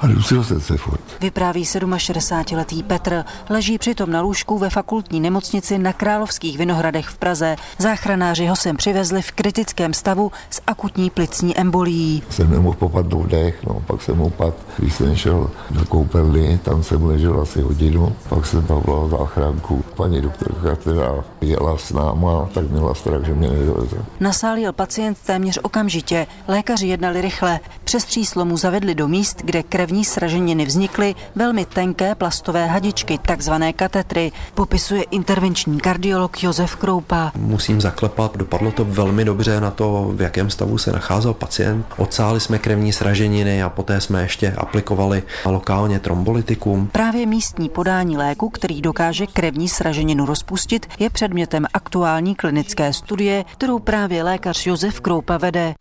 a 0.01 0.07
dusil 0.07 0.45
jsem 0.45 0.61
se 0.61 0.77
furt. 0.77 1.01
Vypráví 1.21 1.65
67-letý 1.65 2.83
Petr. 2.83 3.25
Leží 3.51 3.79
přitom 3.79 4.11
na 4.11 4.21
lůžku 4.21 4.59
ve 4.59 4.71
fakultní 4.71 5.21
nemocnici 5.21 5.79
na 5.79 5.93
Královských 5.93 6.59
Vinohradech 6.59 7.07
v 7.07 7.19
Praze. 7.19 7.57
Záchranáři 7.79 8.47
ho 8.47 8.57
sem 8.57 8.77
přivezli 8.77 9.23
v 9.23 9.33
kritickém 9.33 9.95
stavu 9.95 10.33
s 10.51 10.63
akutní 10.67 11.11
plicní 11.11 11.59
embolií. 11.59 12.23
Jsem 12.31 12.51
nemohl 12.51 12.77
popadnout 12.77 13.27
dech, 13.27 13.65
no, 13.67 13.83
pak 13.87 14.03
jsem 14.03 14.21
upadl. 14.21 14.55
Když 14.79 14.95
jsem 14.95 15.17
šel 15.17 15.51
do 15.71 15.85
koupelny, 15.85 16.59
tam 16.63 16.83
jsem 16.83 17.05
ležel 17.05 17.41
asi 17.41 17.61
hodinu, 17.61 18.17
pak 18.29 18.47
jsem 18.47 18.63
tam 18.63 18.83
volal 18.87 19.09
záchranku. 19.09 19.85
Paní 19.97 20.21
doktorka, 20.21 20.77
která 20.77 21.25
jela 21.41 21.79
s 21.79 21.93
náma, 21.93 22.49
tak 22.55 22.71
měla 22.71 22.95
strach, 22.95 23.25
že 23.25 23.35
mě 23.35 23.49
nedoveze. 23.49 23.97
Na 24.21 24.33
sál 24.33 24.57
jel 24.57 24.73
pacient 24.73 25.19
téměř 25.27 25.59
okamžitě. 25.63 26.27
Lékaři 26.49 26.87
jednali 26.87 27.21
rychle. 27.21 27.61
Přes 27.85 28.05
tříslo 28.05 28.45
mu 28.45 28.57
zavedli 28.57 28.95
do 28.95 29.09
míst, 29.09 29.43
kde 29.45 29.63
krevní 29.85 30.05
sraženiny 30.05 30.65
vznikly 30.65 31.15
velmi 31.35 31.65
tenké 31.65 32.15
plastové 32.15 32.67
hadičky, 32.67 33.19
takzvané 33.19 33.73
katetry, 33.73 34.33
popisuje 34.55 35.03
intervenční 35.03 35.81
kardiolog 35.81 36.43
Josef 36.43 36.77
Kroupa. 36.77 37.33
Musím 37.37 37.81
zaklepat, 37.81 38.37
dopadlo 38.37 38.71
to 38.71 38.85
velmi 38.85 39.25
dobře 39.25 39.61
na 39.61 39.71
to, 39.71 40.11
v 40.15 40.23
jakém 40.23 40.51
stavu 40.51 40.79
se 40.79 40.93
nacházel 40.93 41.35
pacient. 41.35 41.87
Odsáli 41.97 42.41
jsme 42.41 42.59
krevní 42.59 42.93
sraženiny 42.93 43.63
a 43.63 43.69
poté 43.69 44.01
jsme 44.01 44.23
ještě 44.23 44.53
aplikovali 44.53 45.23
lokálně 45.45 45.99
trombolitikum. 45.99 46.89
Právě 46.93 47.27
místní 47.27 47.69
podání 47.69 48.17
léku, 48.17 48.49
který 48.49 48.83
dokáže 48.83 49.27
krevní 49.27 49.69
sraženinu 49.69 50.27
rozpustit, 50.27 50.87
je 50.99 51.11
předmětem 51.11 51.67
aktuální 51.75 52.35
klinické 52.35 52.93
studie, 52.93 53.45
kterou 53.53 53.79
právě 53.79 54.23
lékař 54.23 54.67
Josef 54.67 55.01
Kroupa 55.01 55.39
vede. 55.39 55.75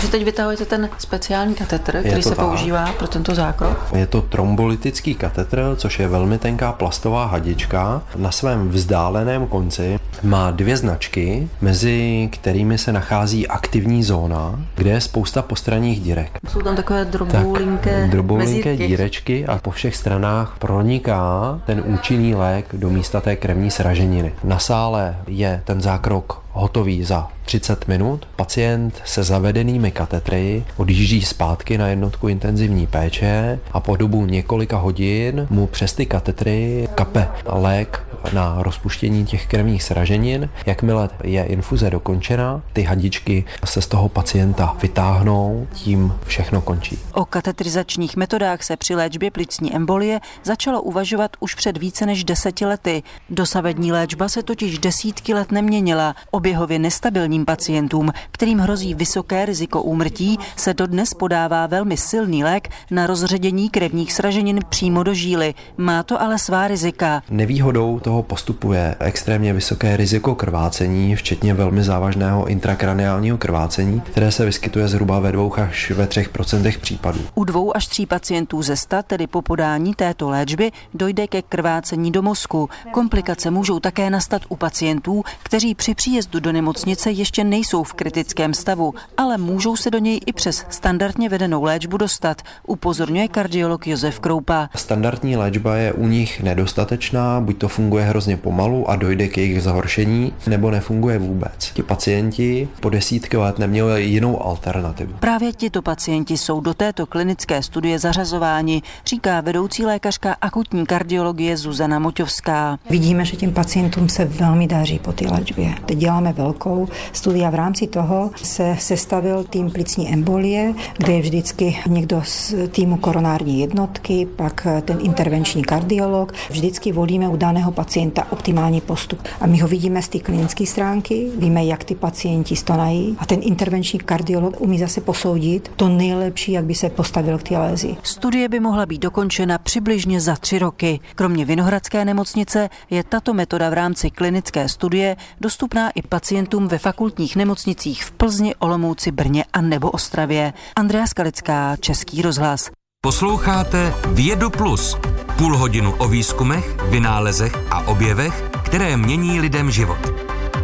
Takže 0.00 0.12
teď 0.12 0.24
vytahujete 0.24 0.64
ten 0.64 0.88
speciální 0.98 1.54
katetr, 1.54 2.00
který 2.00 2.22
se 2.22 2.28
tak. 2.34 2.38
používá 2.38 2.92
pro 2.92 3.08
tento 3.08 3.34
zákrok? 3.34 3.86
Je 3.94 4.06
to 4.06 4.22
trombolytický 4.22 5.14
katetr, 5.14 5.74
což 5.76 5.98
je 5.98 6.08
velmi 6.08 6.38
tenká 6.38 6.72
plastová 6.72 7.26
hadička. 7.26 8.02
Na 8.16 8.30
svém 8.30 8.68
vzdáleném 8.68 9.46
konci 9.46 10.00
má 10.22 10.50
dvě 10.50 10.76
značky, 10.76 11.48
mezi 11.60 12.28
kterými 12.32 12.78
se 12.78 12.92
nachází 12.92 13.48
aktivní 13.48 14.04
zóna, 14.04 14.60
kde 14.74 14.90
je 14.90 15.00
spousta 15.00 15.42
postranních 15.42 16.00
dírek. 16.00 16.38
Jsou 16.48 16.60
tam 16.60 16.76
takové 16.76 17.04
droboulinké 17.04 18.08
droboulinké 18.10 18.76
dírečky 18.76 19.46
a 19.46 19.58
po 19.58 19.70
všech 19.70 19.96
stranách 19.96 20.56
proniká 20.58 21.60
ten 21.66 21.82
účinný 21.86 22.34
lék 22.34 22.66
do 22.72 22.90
místa 22.90 23.20
té 23.20 23.36
krevní 23.36 23.70
sraženiny. 23.70 24.32
Na 24.44 24.58
sále 24.58 25.16
je 25.26 25.62
ten 25.64 25.80
zákrok 25.80 26.42
hotový 26.52 27.04
za 27.04 27.28
30 27.44 27.88
minut. 27.88 28.28
Pacient 28.36 29.02
se 29.04 29.22
zavedenými 29.24 29.90
katetry 29.90 30.64
odjíždí 30.76 31.22
zpátky 31.22 31.78
na 31.78 31.88
jednotku 31.88 32.28
intenzivní 32.28 32.86
péče 32.86 33.58
a 33.72 33.80
po 33.80 33.96
dobu 33.96 34.26
několika 34.26 34.76
hodin 34.76 35.46
mu 35.50 35.66
přes 35.66 35.92
ty 35.92 36.06
katetry 36.06 36.88
kape 36.94 37.28
lék 37.46 38.06
na 38.32 38.56
rozpuštění 38.62 39.24
těch 39.24 39.46
krevních 39.46 39.82
sraženin. 39.82 40.48
Jakmile 40.66 41.08
je 41.24 41.44
infuze 41.44 41.90
dokončena, 41.90 42.62
ty 42.72 42.82
hadičky 42.82 43.44
se 43.64 43.82
z 43.82 43.86
toho 43.86 44.08
pacienta 44.08 44.76
vytáhnou, 44.82 45.66
tím 45.72 46.14
všechno 46.26 46.60
končí. 46.60 46.98
O 47.12 47.24
katetrizačních 47.24 48.16
metodách 48.16 48.62
se 48.62 48.76
při 48.76 48.94
léčbě 48.94 49.30
plicní 49.30 49.76
embolie 49.76 50.20
začalo 50.44 50.82
uvažovat 50.82 51.30
už 51.40 51.54
před 51.54 51.78
více 51.78 52.06
než 52.06 52.24
deseti 52.24 52.66
lety. 52.66 53.02
Dosavadní 53.30 53.92
léčba 53.92 54.28
se 54.28 54.42
totiž 54.42 54.78
desítky 54.78 55.34
let 55.34 55.52
neměnila. 55.52 56.14
Oběhově 56.40 56.78
nestabilním 56.78 57.44
pacientům, 57.44 58.12
kterým 58.30 58.58
hrozí 58.58 58.94
vysoké 58.94 59.46
riziko 59.46 59.82
úmrtí, 59.82 60.38
se 60.56 60.74
dodnes 60.74 61.14
podává 61.14 61.66
velmi 61.66 61.96
silný 61.96 62.44
lék 62.44 62.68
na 62.90 63.06
rozředění 63.06 63.70
krevních 63.70 64.12
sraženin 64.12 64.60
přímo 64.68 65.02
do 65.02 65.14
žíly. 65.14 65.54
Má 65.76 66.02
to 66.02 66.22
ale 66.22 66.38
svá 66.38 66.68
rizika. 66.68 67.22
Nevýhodou 67.30 67.98
toho 68.00 68.22
postupu 68.22 68.72
je 68.72 68.96
extrémně 69.00 69.52
vysoké 69.52 69.96
riziko 69.96 70.34
krvácení, 70.34 71.16
včetně 71.16 71.54
velmi 71.54 71.84
závažného 71.84 72.46
intrakraniálního 72.46 73.38
krvácení, 73.38 74.00
které 74.00 74.32
se 74.32 74.44
vyskytuje 74.44 74.88
zhruba 74.88 75.18
ve 75.18 75.32
dvou 75.32 75.58
až 75.58 75.90
ve 75.90 76.06
třech 76.06 76.28
procentech 76.28 76.78
případů. 76.78 77.20
U 77.34 77.44
dvou 77.44 77.76
až 77.76 77.86
tří 77.86 78.06
pacientů 78.06 78.62
ze 78.62 78.76
sta, 78.76 79.02
tedy 79.02 79.26
po 79.26 79.42
podání 79.42 79.94
této 79.94 80.28
léčby, 80.30 80.72
dojde 80.94 81.26
ke 81.26 81.42
krvácení 81.42 82.10
do 82.12 82.22
mozku. 82.22 82.68
Komplikace 82.92 83.50
můžou 83.50 83.80
také 83.80 84.10
nastat 84.10 84.42
u 84.48 84.56
pacientů, 84.56 85.22
kteří 85.42 85.74
při 85.74 85.94
příjezdu 85.94 86.29
do 86.38 86.52
nemocnice 86.52 87.10
ještě 87.10 87.44
nejsou 87.44 87.82
v 87.82 87.92
kritickém 87.92 88.54
stavu, 88.54 88.94
ale 89.16 89.38
můžou 89.38 89.76
se 89.76 89.90
do 89.90 89.98
něj 89.98 90.20
i 90.26 90.32
přes 90.32 90.64
standardně 90.68 91.28
vedenou 91.28 91.62
léčbu 91.62 91.96
dostat, 91.96 92.42
upozorňuje 92.66 93.28
kardiolog 93.28 93.86
Josef 93.86 94.20
Kroupa. 94.20 94.68
Standardní 94.76 95.36
léčba 95.36 95.76
je 95.76 95.92
u 95.92 96.06
nich 96.06 96.42
nedostatečná, 96.42 97.40
buď 97.40 97.58
to 97.58 97.68
funguje 97.68 98.04
hrozně 98.04 98.36
pomalu 98.36 98.90
a 98.90 98.96
dojde 98.96 99.28
k 99.28 99.38
jejich 99.38 99.62
zhoršení, 99.62 100.32
nebo 100.46 100.70
nefunguje 100.70 101.18
vůbec. 101.18 101.72
Ti 101.74 101.82
pacienti 101.82 102.68
po 102.80 102.90
desítky 102.90 103.36
let 103.36 103.58
neměli 103.58 104.04
jinou 104.04 104.42
alternativu. 104.42 105.12
Právě 105.20 105.52
tito 105.52 105.82
pacienti 105.82 106.36
jsou 106.36 106.60
do 106.60 106.74
této 106.74 107.06
klinické 107.06 107.62
studie 107.62 107.98
zařazováni, 107.98 108.82
říká 109.06 109.40
vedoucí 109.40 109.84
lékařka 109.84 110.36
akutní 110.40 110.86
kardiologie 110.86 111.56
Zuzana 111.56 111.98
Moťovská. 111.98 112.78
Vidíme, 112.90 113.24
že 113.24 113.36
těm 113.36 113.52
pacientům 113.52 114.08
se 114.08 114.24
velmi 114.24 114.66
daří 114.66 114.98
po 114.98 115.12
té 115.12 115.24
léčbě. 115.26 115.74
Teď 115.86 115.98
děláme 115.98 116.19
velkou 116.20 116.88
studii 117.12 117.44
a 117.44 117.50
v 117.50 117.54
rámci 117.54 117.86
toho 117.86 118.30
se 118.36 118.76
sestavil 118.78 119.44
tým 119.44 119.70
plicní 119.70 120.12
embolie, 120.12 120.74
kde 120.98 121.12
je 121.12 121.20
vždycky 121.20 121.76
někdo 121.86 122.22
z 122.24 122.54
týmu 122.68 122.96
koronární 122.96 123.60
jednotky, 123.60 124.26
pak 124.36 124.66
ten 124.84 124.98
intervenční 125.02 125.62
kardiolog. 125.62 126.32
Vždycky 126.50 126.92
volíme 126.92 127.28
u 127.28 127.36
daného 127.36 127.72
pacienta 127.72 128.26
optimální 128.30 128.80
postup. 128.80 129.22
A 129.40 129.46
my 129.46 129.58
ho 129.58 129.68
vidíme 129.68 130.02
z 130.02 130.08
té 130.08 130.18
klinické 130.18 130.66
stránky, 130.66 131.30
víme, 131.38 131.64
jak 131.64 131.84
ty 131.84 131.94
pacienti 131.94 132.56
stonají 132.56 133.16
a 133.18 133.26
ten 133.26 133.38
intervenční 133.42 133.98
kardiolog 133.98 134.60
umí 134.60 134.78
zase 134.78 135.00
posoudit 135.00 135.72
to 135.76 135.88
nejlepší, 135.88 136.52
jak 136.52 136.64
by 136.64 136.74
se 136.74 136.90
postavil 136.90 137.38
k 137.38 137.42
té 137.42 137.58
lézi. 137.58 137.96
Studie 138.02 138.48
by 138.48 138.60
mohla 138.60 138.86
být 138.86 139.00
dokončena 139.00 139.58
přibližně 139.58 140.20
za 140.20 140.36
tři 140.36 140.58
roky. 140.58 141.00
Kromě 141.14 141.44
Vinohradské 141.44 142.04
nemocnice 142.04 142.68
je 142.90 143.04
tato 143.04 143.34
metoda 143.34 143.70
v 143.70 143.72
rámci 143.72 144.10
klinické 144.10 144.68
studie 144.68 145.16
dostupná 145.40 145.90
i 145.90 146.02
pacientům 146.10 146.68
ve 146.68 146.78
fakultních 146.78 147.36
nemocnicích 147.36 148.04
v 148.04 148.10
Plzni, 148.10 148.54
Olomouci, 148.54 149.10
Brně 149.10 149.44
a 149.52 149.60
nebo 149.60 149.90
Ostravě. 149.90 150.52
Andrea 150.76 151.06
Skalická, 151.06 151.76
Český 151.76 152.22
rozhlas. 152.22 152.70
Posloucháte 153.02 153.94
Vědu 154.08 154.50
Plus. 154.50 154.96
Půl 155.38 155.56
hodinu 155.56 155.94
o 155.98 156.08
výzkumech, 156.08 156.76
vynálezech 156.82 157.58
a 157.70 157.80
objevech, 157.88 158.50
které 158.64 158.96
mění 158.96 159.40
lidem 159.40 159.70
život. 159.70 159.98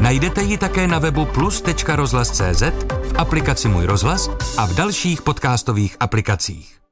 Najdete 0.01 0.43
ji 0.43 0.59
také 0.59 0.87
na 0.87 0.99
webu 0.99 1.25
plus.rozhlas.cz, 1.25 2.63
v 3.03 3.13
aplikaci 3.19 3.69
Můj 3.69 3.85
rozhlas 3.85 4.31
a 4.57 4.67
v 4.67 4.75
dalších 4.75 5.23
podcastových 5.23 5.97
aplikacích. 6.01 6.86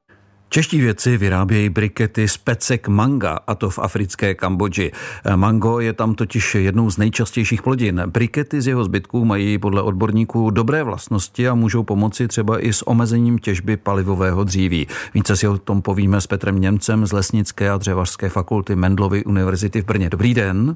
Čeští 0.49 0.81
věci 0.81 1.17
vyrábějí 1.17 1.69
brikety 1.69 2.27
z 2.27 2.37
pecek 2.37 2.87
manga, 2.87 3.39
a 3.47 3.55
to 3.55 3.69
v 3.69 3.79
africké 3.79 4.35
Kambodži. 4.35 4.91
Mango 5.35 5.79
je 5.79 5.93
tam 5.93 6.15
totiž 6.15 6.55
jednou 6.55 6.89
z 6.89 6.97
nejčastějších 6.97 7.61
plodin. 7.61 8.03
Brikety 8.05 8.61
z 8.61 8.67
jeho 8.67 8.83
zbytků 8.83 9.25
mají 9.25 9.57
podle 9.57 9.81
odborníků 9.81 10.49
dobré 10.49 10.83
vlastnosti 10.83 11.47
a 11.47 11.55
můžou 11.55 11.83
pomoci 11.83 12.27
třeba 12.27 12.65
i 12.65 12.73
s 12.73 12.87
omezením 12.87 13.39
těžby 13.39 13.77
palivového 13.77 14.43
dříví. 14.43 14.87
Více 15.13 15.37
si 15.37 15.47
o 15.47 15.57
tom 15.57 15.81
povíme 15.81 16.21
s 16.21 16.27
Petrem 16.27 16.61
Němcem 16.61 17.05
z 17.05 17.11
Lesnické 17.11 17.69
a 17.69 17.77
dřevařské 17.77 18.29
fakulty 18.29 18.75
Mendlovy 18.75 19.23
univerzity 19.23 19.81
v 19.81 19.85
Brně. 19.85 20.09
Dobrý 20.09 20.33
den. 20.33 20.75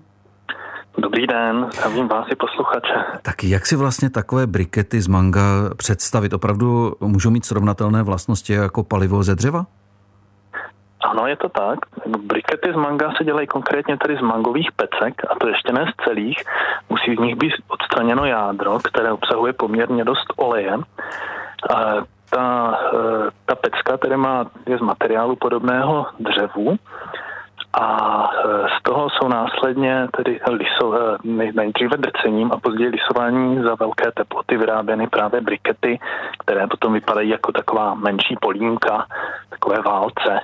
Dobrý 1.19 1.27
den, 1.27 1.67
zdravím 1.73 2.07
vás 2.07 2.25
i 2.31 2.35
posluchače. 2.35 2.93
Tak 3.21 3.43
jak 3.43 3.65
si 3.65 3.75
vlastně 3.75 4.09
takové 4.09 4.47
brikety 4.47 5.01
z 5.01 5.07
manga 5.07 5.41
představit? 5.77 6.33
Opravdu 6.33 6.93
můžou 6.99 7.29
mít 7.29 7.45
srovnatelné 7.45 8.03
vlastnosti 8.03 8.53
jako 8.53 8.83
palivo 8.83 9.23
ze 9.23 9.35
dřeva? 9.35 9.65
Ano, 11.03 11.27
je 11.27 11.35
to 11.35 11.49
tak. 11.49 11.79
Brikety 12.23 12.73
z 12.73 12.75
manga 12.75 13.13
se 13.17 13.23
dělají 13.23 13.47
konkrétně 13.47 13.97
tady 13.97 14.17
z 14.17 14.21
mangových 14.21 14.71
pecek, 14.71 15.21
a 15.29 15.35
to 15.39 15.47
ještě 15.47 15.73
ne 15.73 15.85
z 15.93 16.03
celých. 16.03 16.37
Musí 16.89 17.15
z 17.15 17.19
nich 17.19 17.35
být 17.35 17.53
odstraněno 17.67 18.25
jádro, 18.25 18.79
které 18.79 19.11
obsahuje 19.11 19.53
poměrně 19.53 20.03
dost 20.03 20.33
oleje. 20.35 20.73
A 21.75 21.93
ta, 22.29 22.79
e, 22.93 23.31
ta 23.45 23.55
pecka 23.55 23.97
tedy 23.97 24.17
má, 24.17 24.45
je 24.67 24.77
z 24.77 24.81
materiálu 24.81 25.35
podobného 25.35 26.05
dřevu 26.19 26.77
a 27.73 28.29
e, 28.45 28.67
z 28.79 28.83
toho 28.83 29.09
jsou 29.09 29.27
následně 29.27 30.07
tedy 30.17 30.39
liso, 30.51 30.93
e, 30.93 31.17
nejdříve 31.51 31.97
drcením 31.97 32.51
a 32.51 32.57
později 32.57 32.89
lisování 32.89 33.63
za 33.63 33.75
velké 33.75 34.11
teploty 34.11 34.57
vyráběny 34.57 35.07
právě 35.07 35.41
brikety, 35.41 35.99
které 36.39 36.67
potom 36.67 36.93
vypadají 36.93 37.29
jako 37.29 37.51
taková 37.51 37.93
menší 37.93 38.35
polínka, 38.41 39.05
takové 39.49 39.81
válce 39.81 40.39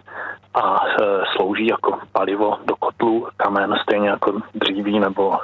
a 0.53 0.85
e, 0.85 1.03
slouží 1.35 1.67
jako 1.67 1.99
palivo 2.11 2.57
do 2.65 2.75
kotlu 2.75 3.27
kamen, 3.38 3.75
stejně 3.83 4.09
jako 4.09 4.41
dříví 4.53 4.99
nebo 4.99 5.38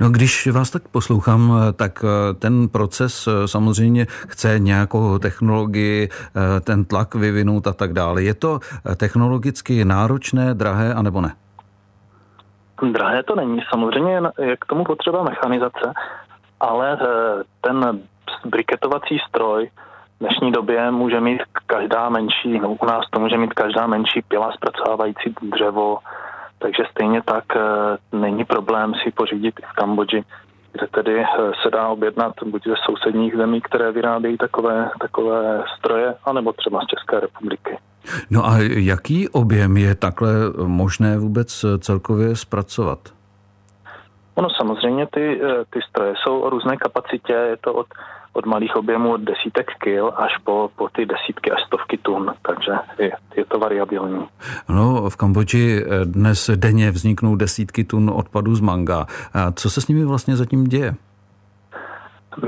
No 0.00 0.10
když 0.10 0.46
vás 0.46 0.70
tak 0.70 0.82
poslouchám, 0.88 1.52
tak 1.76 2.04
eh, 2.04 2.34
ten 2.34 2.68
proces 2.68 3.26
eh, 3.26 3.48
samozřejmě 3.48 4.06
chce 4.08 4.58
nějakou 4.58 5.18
technologii, 5.18 6.08
eh, 6.08 6.60
ten 6.60 6.84
tlak 6.84 7.14
vyvinout 7.14 7.66
a 7.66 7.72
tak 7.72 7.92
dále. 7.92 8.22
Je 8.22 8.34
to 8.34 8.58
technologicky 8.96 9.84
náročné, 9.84 10.54
drahé, 10.54 10.94
anebo 10.94 11.20
ne? 11.20 11.32
Drahé 12.92 13.22
to 13.22 13.36
není. 13.36 13.60
Samozřejmě 13.70 14.20
je 14.38 14.56
k 14.56 14.64
tomu 14.64 14.84
potřeba 14.84 15.22
mechanizace, 15.22 15.92
ale 16.60 16.98
ten 17.60 18.00
briketovací 18.44 19.18
stroj 19.28 19.70
v 20.16 20.18
dnešní 20.20 20.52
době 20.52 20.90
může 20.90 21.20
mít 21.20 21.42
každá 21.66 22.08
menší, 22.08 22.58
no 22.58 22.74
u 22.74 22.86
nás 22.86 23.04
to 23.10 23.20
může 23.20 23.38
mít 23.38 23.54
každá 23.54 23.86
menší 23.86 24.22
pila 24.28 24.52
zpracovávající 24.52 25.34
dřevo, 25.42 25.98
takže 26.64 26.82
stejně 26.90 27.22
tak 27.22 27.44
eh, 27.56 28.16
není 28.16 28.44
problém 28.44 28.92
si 29.04 29.10
pořídit 29.10 29.54
i 29.60 29.62
v 29.62 29.72
Kambodži, 29.76 30.24
kde 30.72 30.86
tedy 30.86 31.20
eh, 31.20 31.26
se 31.62 31.70
dá 31.70 31.88
objednat 31.88 32.32
buď 32.46 32.62
ze 32.64 32.74
sousedních 32.86 33.36
zemí, 33.36 33.60
které 33.60 33.92
vyrábějí 33.92 34.36
takové, 34.36 34.90
takové 35.00 35.64
stroje, 35.78 36.14
anebo 36.24 36.52
třeba 36.52 36.80
z 36.80 36.86
České 36.86 37.20
republiky. 37.20 37.78
No 38.30 38.46
a 38.46 38.58
jaký 38.76 39.28
objem 39.28 39.76
je 39.76 39.94
takhle 39.94 40.32
možné 40.66 41.18
vůbec 41.18 41.64
celkově 41.78 42.36
zpracovat? 42.36 42.98
Ono 44.34 44.48
samozřejmě 44.50 45.06
ty, 45.06 45.40
eh, 45.42 45.64
ty 45.70 45.80
stroje 45.88 46.14
jsou 46.16 46.40
o 46.40 46.50
různé 46.50 46.76
kapacitě, 46.76 47.32
je 47.32 47.56
to 47.56 47.74
od 47.74 47.86
od 48.34 48.46
malých 48.46 48.76
objemů 48.76 49.12
od 49.12 49.20
desítek 49.20 49.70
kil 49.78 50.12
až 50.16 50.38
po, 50.44 50.70
po 50.76 50.88
ty 50.88 51.06
desítky 51.06 51.50
až 51.50 51.62
stovky 51.66 51.98
tun, 51.98 52.32
takže 52.42 52.72
je, 52.98 53.12
je 53.36 53.44
to 53.44 53.58
variabilní. 53.58 54.26
No, 54.68 55.10
v 55.10 55.16
Kambodži 55.16 55.84
eh, 55.84 56.04
dnes 56.04 56.50
denně 56.56 56.90
vzniknou 56.90 57.36
desítky 57.36 57.84
tun 57.84 58.10
odpadů 58.14 58.54
z 58.54 58.60
manga. 58.60 59.06
A 59.34 59.52
co 59.52 59.70
se 59.70 59.80
s 59.80 59.88
nimi 59.88 60.04
vlastně 60.04 60.36
zatím 60.36 60.64
děje? 60.64 60.94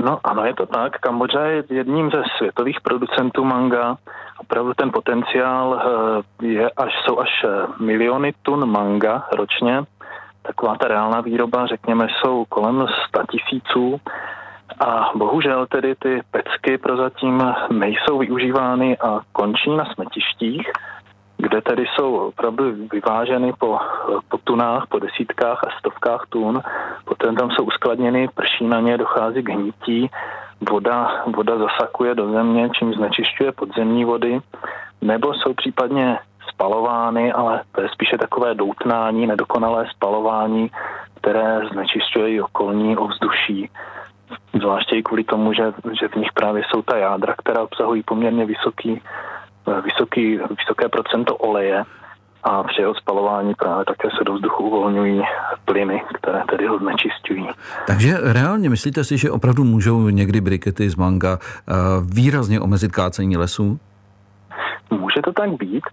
No 0.03 0.19
ano, 0.23 0.45
je 0.45 0.53
to 0.53 0.65
tak. 0.65 0.99
Kambodža 0.99 1.45
je 1.45 1.63
jedním 1.69 2.11
ze 2.11 2.23
světových 2.37 2.81
producentů 2.81 3.43
manga. 3.43 3.97
Opravdu 4.37 4.73
ten 4.73 4.91
potenciál 4.91 5.81
eh, 6.41 6.45
je 6.45 6.69
až, 6.69 6.91
jsou 7.05 7.19
až 7.19 7.45
miliony 7.79 8.33
tun 8.41 8.71
manga 8.71 9.23
ročně. 9.37 9.83
Taková 10.47 10.75
ta 10.75 10.87
reálná 10.87 11.21
výroba, 11.21 11.67
řekněme, 11.67 12.07
jsou 12.09 12.45
kolem 12.45 12.87
100 13.07 13.21
tisíců. 13.31 14.01
A 14.79 15.11
bohužel 15.15 15.65
tedy 15.65 15.95
ty 15.95 16.21
pecky 16.31 16.77
prozatím 16.77 17.53
nejsou 17.71 18.17
využívány 18.17 18.97
a 18.97 19.19
končí 19.31 19.75
na 19.75 19.85
smetištích, 19.85 20.71
kde 21.37 21.61
tedy 21.61 21.85
jsou 21.85 22.15
opravdu 22.15 22.63
vyváženy 22.91 23.53
po, 23.59 23.79
po 24.29 24.37
tunách, 24.37 24.87
po 24.89 24.99
desítkách 24.99 25.63
a 25.63 25.79
stovkách 25.79 26.25
tun. 26.29 26.61
Potom 27.05 27.35
tam 27.35 27.51
jsou 27.51 27.63
uskladněny, 27.63 28.27
prší 28.35 28.65
na 28.67 28.79
ně, 28.79 28.97
dochází 28.97 29.43
k 29.43 29.49
hnití, 29.49 30.09
voda, 30.69 31.23
voda 31.35 31.57
zasakuje 31.57 32.15
do 32.15 32.31
země, 32.31 32.69
čím 32.79 32.93
znečišťuje 32.93 33.51
podzemní 33.51 34.05
vody, 34.05 34.39
nebo 35.01 35.33
jsou 35.33 35.53
případně 35.53 36.19
spalovány, 36.47 37.33
ale 37.33 37.63
to 37.71 37.81
je 37.81 37.89
spíše 37.89 38.17
takové 38.17 38.55
doutnání, 38.55 39.27
nedokonalé 39.27 39.87
spalování, 39.95 40.71
které 41.21 41.59
znečišťuje 41.71 42.29
i 42.29 42.41
okolní 42.41 42.97
ovzduší 42.97 43.69
zvláště 44.59 44.95
i 44.95 45.03
kvůli 45.03 45.23
tomu, 45.23 45.53
že, 45.53 45.63
že 45.99 46.07
v 46.07 46.15
nich 46.15 46.31
právě 46.33 46.63
jsou 46.63 46.81
ta 46.81 46.97
jádra, 46.97 47.35
která 47.37 47.61
obsahují 47.61 48.03
poměrně 48.03 48.45
vysoký, 48.45 49.01
vysoký, 49.83 50.39
vysoké 50.57 50.89
procento 50.89 51.35
oleje 51.35 51.83
a 52.43 52.63
při 52.63 52.81
jeho 52.81 52.95
spalování 52.95 53.53
právě 53.53 53.85
také 53.85 54.07
se 54.17 54.23
do 54.23 54.33
vzduchu 54.33 54.63
uvolňují 54.63 55.21
plyny, 55.65 56.03
které 56.13 56.43
tedy 56.49 56.67
ho 56.67 56.79
znečistují. 56.79 57.47
Takže 57.87 58.17
reálně 58.21 58.69
myslíte 58.69 59.03
si, 59.03 59.17
že 59.17 59.31
opravdu 59.31 59.63
můžou 59.63 60.09
někdy 60.09 60.41
brikety 60.41 60.89
z 60.89 60.95
manga 60.95 61.39
eh, 61.41 61.73
výrazně 62.13 62.59
omezit 62.59 62.91
kácení 62.91 63.37
lesů? 63.37 63.79
Může 64.91 65.21
to 65.21 65.33
tak 65.33 65.49
být. 65.49 65.83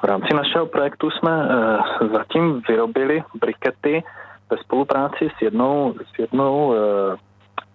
V 0.00 0.04
rámci 0.04 0.34
našeho 0.34 0.66
projektu 0.66 1.10
jsme 1.10 1.48
eh, 1.48 2.08
zatím 2.12 2.62
vyrobili 2.68 3.22
brikety 3.34 4.02
ve 4.50 4.56
spolupráci 4.56 5.30
s 5.38 5.42
jednou, 5.42 5.94
s 6.14 6.18
jednou 6.18 6.74
eh, 6.74 7.16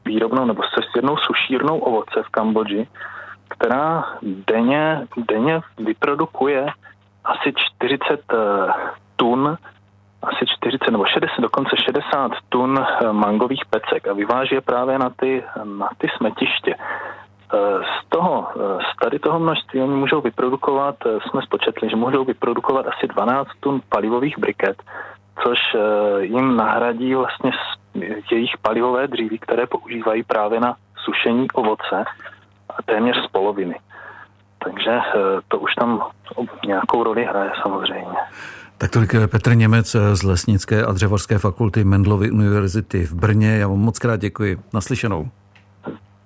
výrobnou 0.06 0.46
nebo 0.46 0.64
se 0.64 0.82
s 0.92 0.96
jednou 0.96 1.18
sušírnou 1.18 1.80
ovoce 1.80 2.24
v 2.24 2.30
Kambodži, 2.30 2.88
která 3.50 4.04
denně, 4.22 5.08
denně 5.18 5.62
vyprodukuje 5.78 6.68
asi 7.24 7.54
40 7.78 8.34
uh, 8.34 8.72
tun, 9.16 9.58
asi 10.22 10.46
40 10.46 10.92
nebo 10.92 11.06
60, 11.06 11.42
dokonce 11.42 11.70
60 11.86 12.32
tun 12.50 12.86
mangových 13.12 13.66
pecek 13.70 14.08
a 14.08 14.14
vyváží 14.14 14.56
je 14.56 14.62
právě 14.62 15.00
na 15.00 15.10
ty, 15.10 15.44
na 15.64 15.90
ty 15.98 16.08
smetiště. 16.18 16.76
Uh, 17.56 17.84
z 17.84 18.10
toho, 18.10 18.48
z 18.56 19.00
tady 19.04 19.20
toho 19.20 19.40
množství 19.40 19.82
oni 19.82 19.96
můžou 19.96 20.22
vyprodukovat, 20.22 20.96
jsme 21.30 21.42
spočetli, 21.42 21.90
že 21.90 21.96
můžou 21.96 22.26
vyprodukovat 22.26 22.86
asi 22.88 23.08
12 23.08 23.48
tun 23.60 23.82
palivových 23.90 24.40
briket, 24.40 24.84
což 25.44 25.60
jim 26.20 26.56
nahradí 26.56 27.16
vlastně 27.16 27.52
jejich 28.32 28.58
palivové 28.62 29.08
dříví, 29.08 29.40
které 29.40 29.68
používají 29.68 30.24
právě 30.24 30.60
na 30.60 30.76
sušení 31.04 31.48
ovoce 31.52 32.04
a 32.70 32.82
téměř 32.86 33.16
z 33.24 33.28
poloviny. 33.28 33.76
Takže 34.64 34.92
eh, 34.92 35.12
to 35.48 35.60
už 35.60 35.76
tam 35.80 36.02
nějakou 36.68 37.04
roli 37.04 37.26
hraje 37.26 37.52
samozřejmě. 37.64 38.18
Tak 38.78 38.92
tolik 38.92 39.16
eh, 39.16 39.28
Petr 39.28 39.56
Němec 39.56 39.96
z 40.14 40.24
Lesnické 40.24 40.86
a 40.86 40.92
dřevorské 40.92 41.38
fakulty 41.38 41.84
Mendlovy 41.84 42.32
univerzity 42.32 43.04
v 43.04 43.14
Brně. 43.14 43.58
Já 43.58 43.68
vám 43.68 43.80
moc 43.80 44.00
krát 44.00 44.20
děkuji. 44.20 44.58
Naslyšenou. 44.74 45.30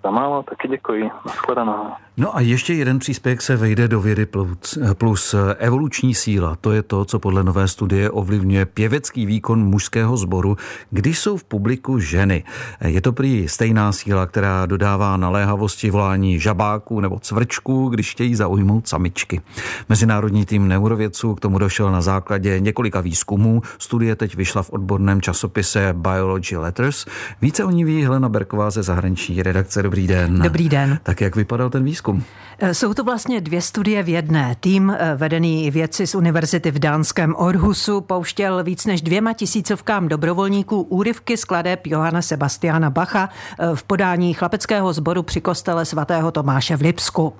Za 0.04 0.12
málo, 0.12 0.44
taky 0.44 0.68
děkuji. 0.68 1.12
Naschledanou. 1.26 1.94
No 2.20 2.38
a 2.38 2.42
ještě 2.42 2.74
jeden 2.74 3.00
příspěvek 3.00 3.42
se 3.42 3.56
vejde 3.56 3.88
do 3.88 4.02
vědy 4.02 4.26
plus, 4.26 4.78
plus 4.94 5.36
evoluční 5.58 6.16
síla. 6.16 6.58
To 6.62 6.72
je 6.72 6.84
to, 6.84 7.06
co 7.06 7.20
podle 7.20 7.44
nové 7.44 7.68
studie 7.68 8.10
ovlivňuje 8.10 8.66
pěvecký 8.66 9.26
výkon 9.26 9.64
mužského 9.64 10.18
sboru, 10.18 10.58
když 10.92 11.20
jsou 11.20 11.38
v 11.38 11.44
publiku 11.44 12.00
ženy. 12.00 12.44
Je 12.86 13.02
to 13.02 13.12
prý 13.12 13.48
stejná 13.48 13.92
síla, 13.92 14.26
která 14.26 14.66
dodává 14.66 15.18
naléhavosti 15.18 15.90
volání 15.92 16.40
žabáků 16.40 17.00
nebo 17.00 17.20
cvrčků, 17.20 17.90
když 17.90 18.12
chtějí 18.12 18.36
zaujmout 18.36 18.88
samičky. 18.88 19.42
Mezinárodní 19.90 20.46
tým 20.46 20.68
neurovědců 20.68 21.36
k 21.36 21.40
tomu 21.40 21.58
došel 21.58 21.92
na 21.92 22.02
základě 22.02 22.60
několika 22.60 23.02
výzkumů. 23.02 23.62
Studie 23.78 24.16
teď 24.16 24.36
vyšla 24.36 24.64
v 24.64 24.70
odborném 24.70 25.22
časopise 25.22 25.94
Biology 25.98 26.58
Letters. 26.58 27.06
Více 27.42 27.64
o 27.64 27.72
ní 27.72 27.86
ví 27.86 28.04
Helena 28.04 28.30
Berková 28.30 28.70
ze 28.70 28.84
zahraniční 28.84 29.44
redakce. 29.44 29.84
Dobrý 29.84 30.08
den. 30.08 30.40
Dobrý 30.40 30.70
den. 30.70 31.00
Tak 31.04 31.22
jak 31.22 31.36
vypadal 31.36 31.70
ten 31.70 31.84
výzkum? 31.84 32.09
Výzkum? 32.14 32.40
Eh, 32.62 32.74
jsou 32.74 32.94
to 32.94 33.04
vlastně 33.04 33.42
dvě 33.42 33.62
studie 33.62 34.04
v 34.04 34.10
jedné. 34.10 34.56
Tým 34.60 34.90
eh, 34.90 35.16
vedený 35.16 35.72
vědci 35.72 36.08
z 36.08 36.16
univerzity 36.16 36.72
v 36.72 36.80
dánském 36.80 37.36
Orhusu 37.38 38.02
pouštěl 38.02 38.64
víc 38.64 38.86
než 38.86 39.02
dvěma 39.02 39.34
tisícovkám 39.34 40.08
dobrovolníků 40.08 40.82
úryvky 40.82 41.38
skladeb 41.38 41.88
Johana 41.88 42.22
Sebastiana 42.22 42.90
Bacha 42.90 43.30
eh, 43.60 43.76
v 43.76 43.84
podání 43.84 44.34
chlapeckého 44.34 44.94
sboru 44.94 45.24
při 45.24 45.42
kostele 45.42 45.86
svatého 45.86 46.32
Tomáše 46.32 46.78
v 46.78 46.82
Lipsku. 46.82 47.34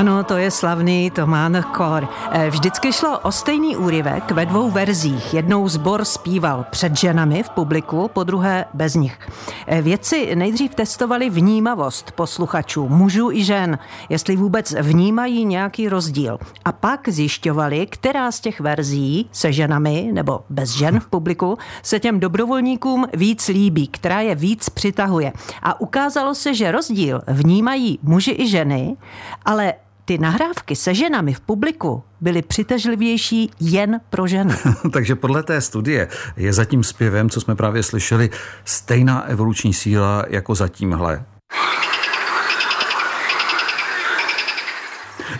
Ano, 0.00 0.24
to 0.24 0.36
je 0.36 0.50
slavný 0.50 1.10
Tomán 1.10 1.64
Kor. 1.76 2.08
Eh, 2.30 2.50
vždycky 2.50 2.92
šlo 2.92 3.18
o 3.18 3.32
stejný 3.32 3.76
úryvek 3.76 4.30
ve 4.30 4.46
dvou 4.46 4.70
verzích. 4.70 5.34
Jednou 5.34 5.68
zbor 5.68 6.04
zpíval 6.04 6.66
před 6.70 6.96
ženami 6.96 7.42
v 7.42 7.48
publiku, 7.48 8.10
po 8.12 8.24
druhé 8.24 8.64
bez 8.74 8.94
nich. 8.94 9.18
Eh, 9.66 9.82
vědci 9.82 10.36
nejdřív 10.36 10.74
testovali 10.74 11.30
vnímavost 11.30 12.12
posluchačů, 12.12 12.88
mužů 12.88 13.30
i 13.30 13.44
žen, 13.44 13.78
jestli 14.08 14.36
vůbec 14.36 14.72
vnímají 14.72 15.44
nějaký 15.44 15.88
rozdíl. 15.88 16.38
A 16.64 16.72
pak 16.72 17.08
zjišťovali, 17.08 17.86
která 17.86 18.32
z 18.32 18.40
těch 18.40 18.60
verzí 18.60 19.28
se 19.32 19.52
ženami 19.52 20.10
nebo 20.12 20.40
bez 20.50 20.70
žen 20.70 21.00
v 21.00 21.06
publiku 21.06 21.58
se 21.82 22.00
těm 22.00 22.20
dobrovolníkům 22.20 23.06
víc 23.14 23.48
líbí, 23.48 23.88
která 23.88 24.20
je 24.20 24.34
víc 24.34 24.68
přitahuje. 24.68 25.32
A 25.62 25.80
ukázalo 25.80 26.34
se, 26.34 26.54
že 26.54 26.72
rozdíl 26.72 27.20
vnímají 27.26 27.98
muži 28.02 28.36
i 28.38 28.48
ženy, 28.48 28.96
ale 29.44 29.74
ty 30.10 30.18
nahrávky 30.18 30.76
se 30.76 30.94
ženami 30.94 31.34
v 31.34 31.40
publiku 31.40 32.02
byly 32.20 32.42
přitažlivější 32.42 33.50
jen 33.60 34.00
pro 34.10 34.26
ženy. 34.26 34.54
Takže 34.92 35.14
podle 35.14 35.42
té 35.42 35.60
studie 35.60 36.08
je 36.36 36.52
za 36.52 36.64
tím 36.64 36.84
zpěvem, 36.84 37.30
co 37.30 37.40
jsme 37.40 37.54
právě 37.54 37.82
slyšeli, 37.82 38.30
stejná 38.64 39.22
evoluční 39.22 39.74
síla 39.74 40.24
jako 40.28 40.54
za 40.54 40.68
tímhle. 40.68 41.24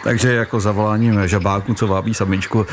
Takže 0.04 0.34
jako 0.34 0.60
zavoláním 0.60 1.28
žabáků, 1.28 1.74
co 1.74 1.86
vábí 1.86 2.14
samičku, 2.14 2.66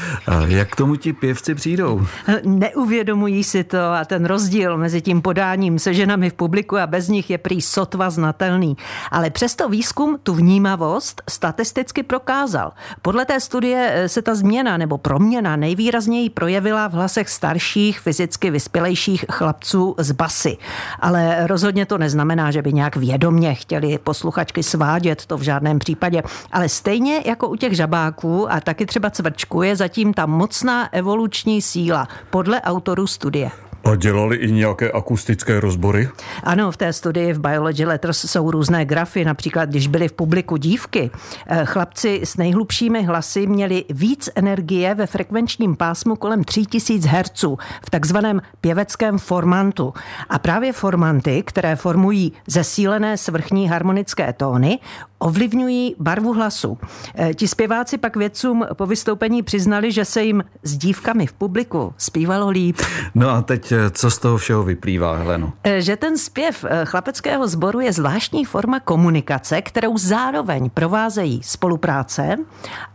jak 0.46 0.70
k 0.70 0.76
tomu 0.76 0.96
ti 0.96 1.14
pěvci 1.14 1.56
přijdou? 1.56 2.06
Neuvědomují 2.44 3.44
si 3.44 3.64
to 3.64 3.78
a 3.78 4.06
ten 4.06 4.26
rozdíl 4.26 4.78
mezi 4.78 5.02
tím 5.02 5.22
podáním 5.22 5.80
se 5.80 5.94
ženami 5.94 6.30
v 6.30 6.34
publiku 6.34 6.78
a 6.78 6.88
bez 6.88 7.08
nich 7.08 7.30
je 7.30 7.38
prý 7.38 7.62
sotva 7.62 8.10
znatelný. 8.10 8.78
Ale 9.12 9.30
přesto 9.30 9.70
výzkum 9.70 10.20
tu 10.24 10.34
vnímavost 10.34 11.22
statisticky 11.30 12.04
prokázal. 12.04 12.72
Podle 13.02 13.26
té 13.26 13.40
studie 13.40 13.92
eh, 13.94 14.10
se 14.10 14.22
ta 14.22 14.36
změna 14.36 14.78
nebo 14.78 14.98
proměna 14.98 15.56
nejvýrazněji 15.56 16.30
projevila 16.30 16.88
v 16.88 16.94
hlasech 16.94 17.30
starších, 17.30 18.00
fyzicky 18.00 18.52
vyspělejších 18.52 19.26
chlapců 19.32 19.96
z 19.98 20.12
basy. 20.12 20.58
Ale 21.00 21.48
rozhodně 21.48 21.86
to 21.86 21.98
neznamená, 21.98 22.52
že 22.52 22.62
by 22.62 22.74
nějak 22.74 22.96
vědomně 22.96 23.56
chtěli 23.56 23.98
posluchačky 23.98 24.64
svádět, 24.64 25.26
to 25.26 25.38
v 25.38 25.42
žádném 25.42 25.80
případě. 25.80 26.24
Ale 26.52 26.70
stejně 26.70 27.17
jako 27.26 27.48
u 27.48 27.56
těch 27.56 27.76
žabáků 27.76 28.52
a 28.52 28.60
taky 28.60 28.86
třeba 28.86 29.10
cvrčku 29.10 29.62
je 29.62 29.76
zatím 29.76 30.14
ta 30.14 30.26
mocná 30.26 30.94
evoluční 30.94 31.62
síla 31.62 32.08
podle 32.30 32.62
autorů 32.62 33.08
studie. 33.08 33.52
A 33.92 33.96
dělali 33.96 34.36
i 34.36 34.52
nějaké 34.52 34.92
akustické 34.92 35.60
rozbory? 35.60 36.10
Ano, 36.44 36.72
v 36.72 36.78
té 36.78 36.94
studii 36.94 37.34
v 37.34 37.40
Biology 37.40 37.86
Letters 37.86 38.32
jsou 38.32 38.52
různé 38.52 38.86
grafy. 38.86 39.26
Například, 39.26 39.70
když 39.70 39.88
byly 39.88 40.08
v 40.08 40.14
publiku 40.14 40.58
dívky, 40.58 41.12
eh, 41.48 41.66
chlapci 41.66 42.22
s 42.24 42.38
nejhlubšími 42.38 43.04
hlasy 43.04 43.48
měli 43.48 43.86
víc 43.90 44.30
energie 44.36 44.96
ve 44.96 45.08
frekvenčním 45.08 45.76
pásmu 45.76 46.16
kolem 46.16 46.44
3000 46.44 47.08
Hz 47.08 47.44
v 47.86 47.90
takzvaném 47.90 48.42
pěveckém 48.62 49.18
formantu. 49.18 49.94
A 50.30 50.40
právě 50.40 50.74
formanty, 50.74 51.44
které 51.46 51.76
formují 51.76 52.34
zesílené 52.48 53.18
svrchní 53.18 53.70
harmonické 53.70 54.34
tóny, 54.34 54.80
ovlivňují 55.20 55.96
barvu 56.00 56.34
hlasu. 56.34 56.78
Eh, 57.16 57.34
ti 57.34 57.48
zpěváci 57.48 57.98
pak 57.98 58.16
vědcům 58.16 58.66
po 58.74 58.86
vystoupení 58.86 59.44
přiznali, 59.44 59.92
že 59.92 60.06
se 60.06 60.24
jim 60.24 60.44
s 60.64 60.78
dívkami 60.78 61.28
v 61.28 61.34
publiku 61.34 61.94
zpívalo 61.98 62.50
líp. 62.50 62.82
No 63.16 63.30
a 63.30 63.42
teď 63.42 63.72
eh, 63.72 63.90
co 63.90 64.12
z 64.12 64.18
toho 64.18 64.38
všeho 64.38 64.64
vyplývá, 64.64 65.16
Heleno? 65.16 65.54
Eh, 65.64 65.82
že 65.82 65.96
ten 65.96 66.18
zpěv 66.18 66.66
chlapeckého 66.86 67.48
sboru 67.48 67.80
je 67.80 67.94
zvláštní 67.94 68.46
forma 68.46 68.80
komunikace, 68.80 69.62
kterou 69.62 69.98
zároveň 69.98 70.70
provázejí 70.70 71.42
spolupráce 71.44 72.36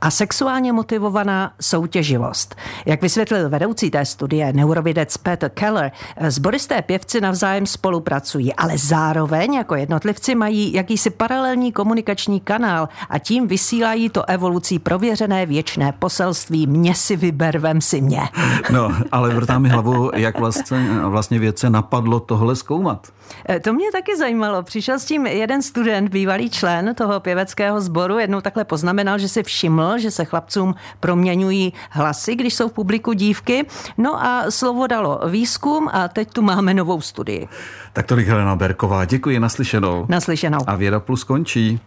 a 0.01 0.11
sexuálně 0.11 0.73
motivovaná 0.73 1.53
soutěživost. 1.61 2.55
Jak 2.87 3.03
vysvětlil 3.03 3.49
vedoucí 3.49 3.91
té 3.91 4.05
studie 4.05 4.53
neurovědec 4.53 5.17
Peter 5.17 5.51
Keller, 5.51 5.93
sboristé 6.29 6.83
pěvci 6.83 7.21
navzájem 7.21 7.67
spolupracují, 7.67 8.55
ale 8.55 8.79
zároveň 8.79 9.55
jako 9.55 9.75
jednotlivci 9.75 10.35
mají 10.35 10.73
jakýsi 10.73 11.11
paralelní 11.11 11.73
komunikaci 11.73 12.12
komunikační 12.13 12.41
kanál 12.41 12.89
a 13.09 13.19
tím 13.19 13.47
vysílají 13.47 14.09
to 14.09 14.29
evolucí 14.29 14.79
prověřené 14.79 15.47
věčné 15.47 15.93
poselství 15.99 16.67
mě 16.67 16.95
si 16.95 17.17
vyber, 17.17 17.59
vem 17.59 17.81
si 17.81 18.01
mě. 18.01 18.21
No, 18.71 18.93
ale 19.13 19.35
vrtá 19.35 19.59
mi 19.59 19.69
hlavu, 19.69 20.11
jak 20.15 20.39
vlastně, 20.39 20.87
vlastně 21.05 21.39
vědce 21.39 21.71
napadlo 21.71 22.21
tohle 22.21 22.57
zkoumat. 22.57 23.09
E, 23.49 23.61
to 23.61 23.73
mě 23.73 23.93
taky 23.93 24.17
zajímalo. 24.17 24.63
Přišel 24.63 24.99
s 24.99 25.05
tím 25.05 25.27
jeden 25.27 25.63
student, 25.63 26.11
bývalý 26.11 26.51
člen 26.51 26.95
toho 26.95 27.21
pěveckého 27.21 27.81
sboru, 27.81 28.19
jednou 28.19 28.41
takhle 28.41 28.65
poznamenal, 28.65 29.19
že 29.19 29.29
si 29.29 29.43
všiml, 29.43 29.99
že 29.99 30.11
se 30.11 30.25
chlapcům 30.25 30.75
proměňují 31.01 31.73
hlasy, 31.91 32.35
když 32.35 32.55
jsou 32.55 32.69
v 32.69 32.73
publiku 32.73 33.13
dívky. 33.13 33.67
No 33.99 34.25
a 34.25 34.51
slovo 34.51 34.87
dalo 34.87 35.21
výzkum 35.29 35.89
a 35.93 36.09
teď 36.09 36.33
tu 36.33 36.43
máme 36.43 36.75
novou 36.75 37.01
studii. 37.01 37.49
Tak 37.93 38.07
tolik 38.07 38.29
Helena 38.29 38.57
Berková. 38.57 39.05
Děkuji, 39.05 39.41
naslyšenou. 39.41 40.07
Naslyšenou. 40.09 40.59
A 40.67 40.77
Věda 40.77 41.01
Plus 41.01 41.25
končí. 41.25 41.81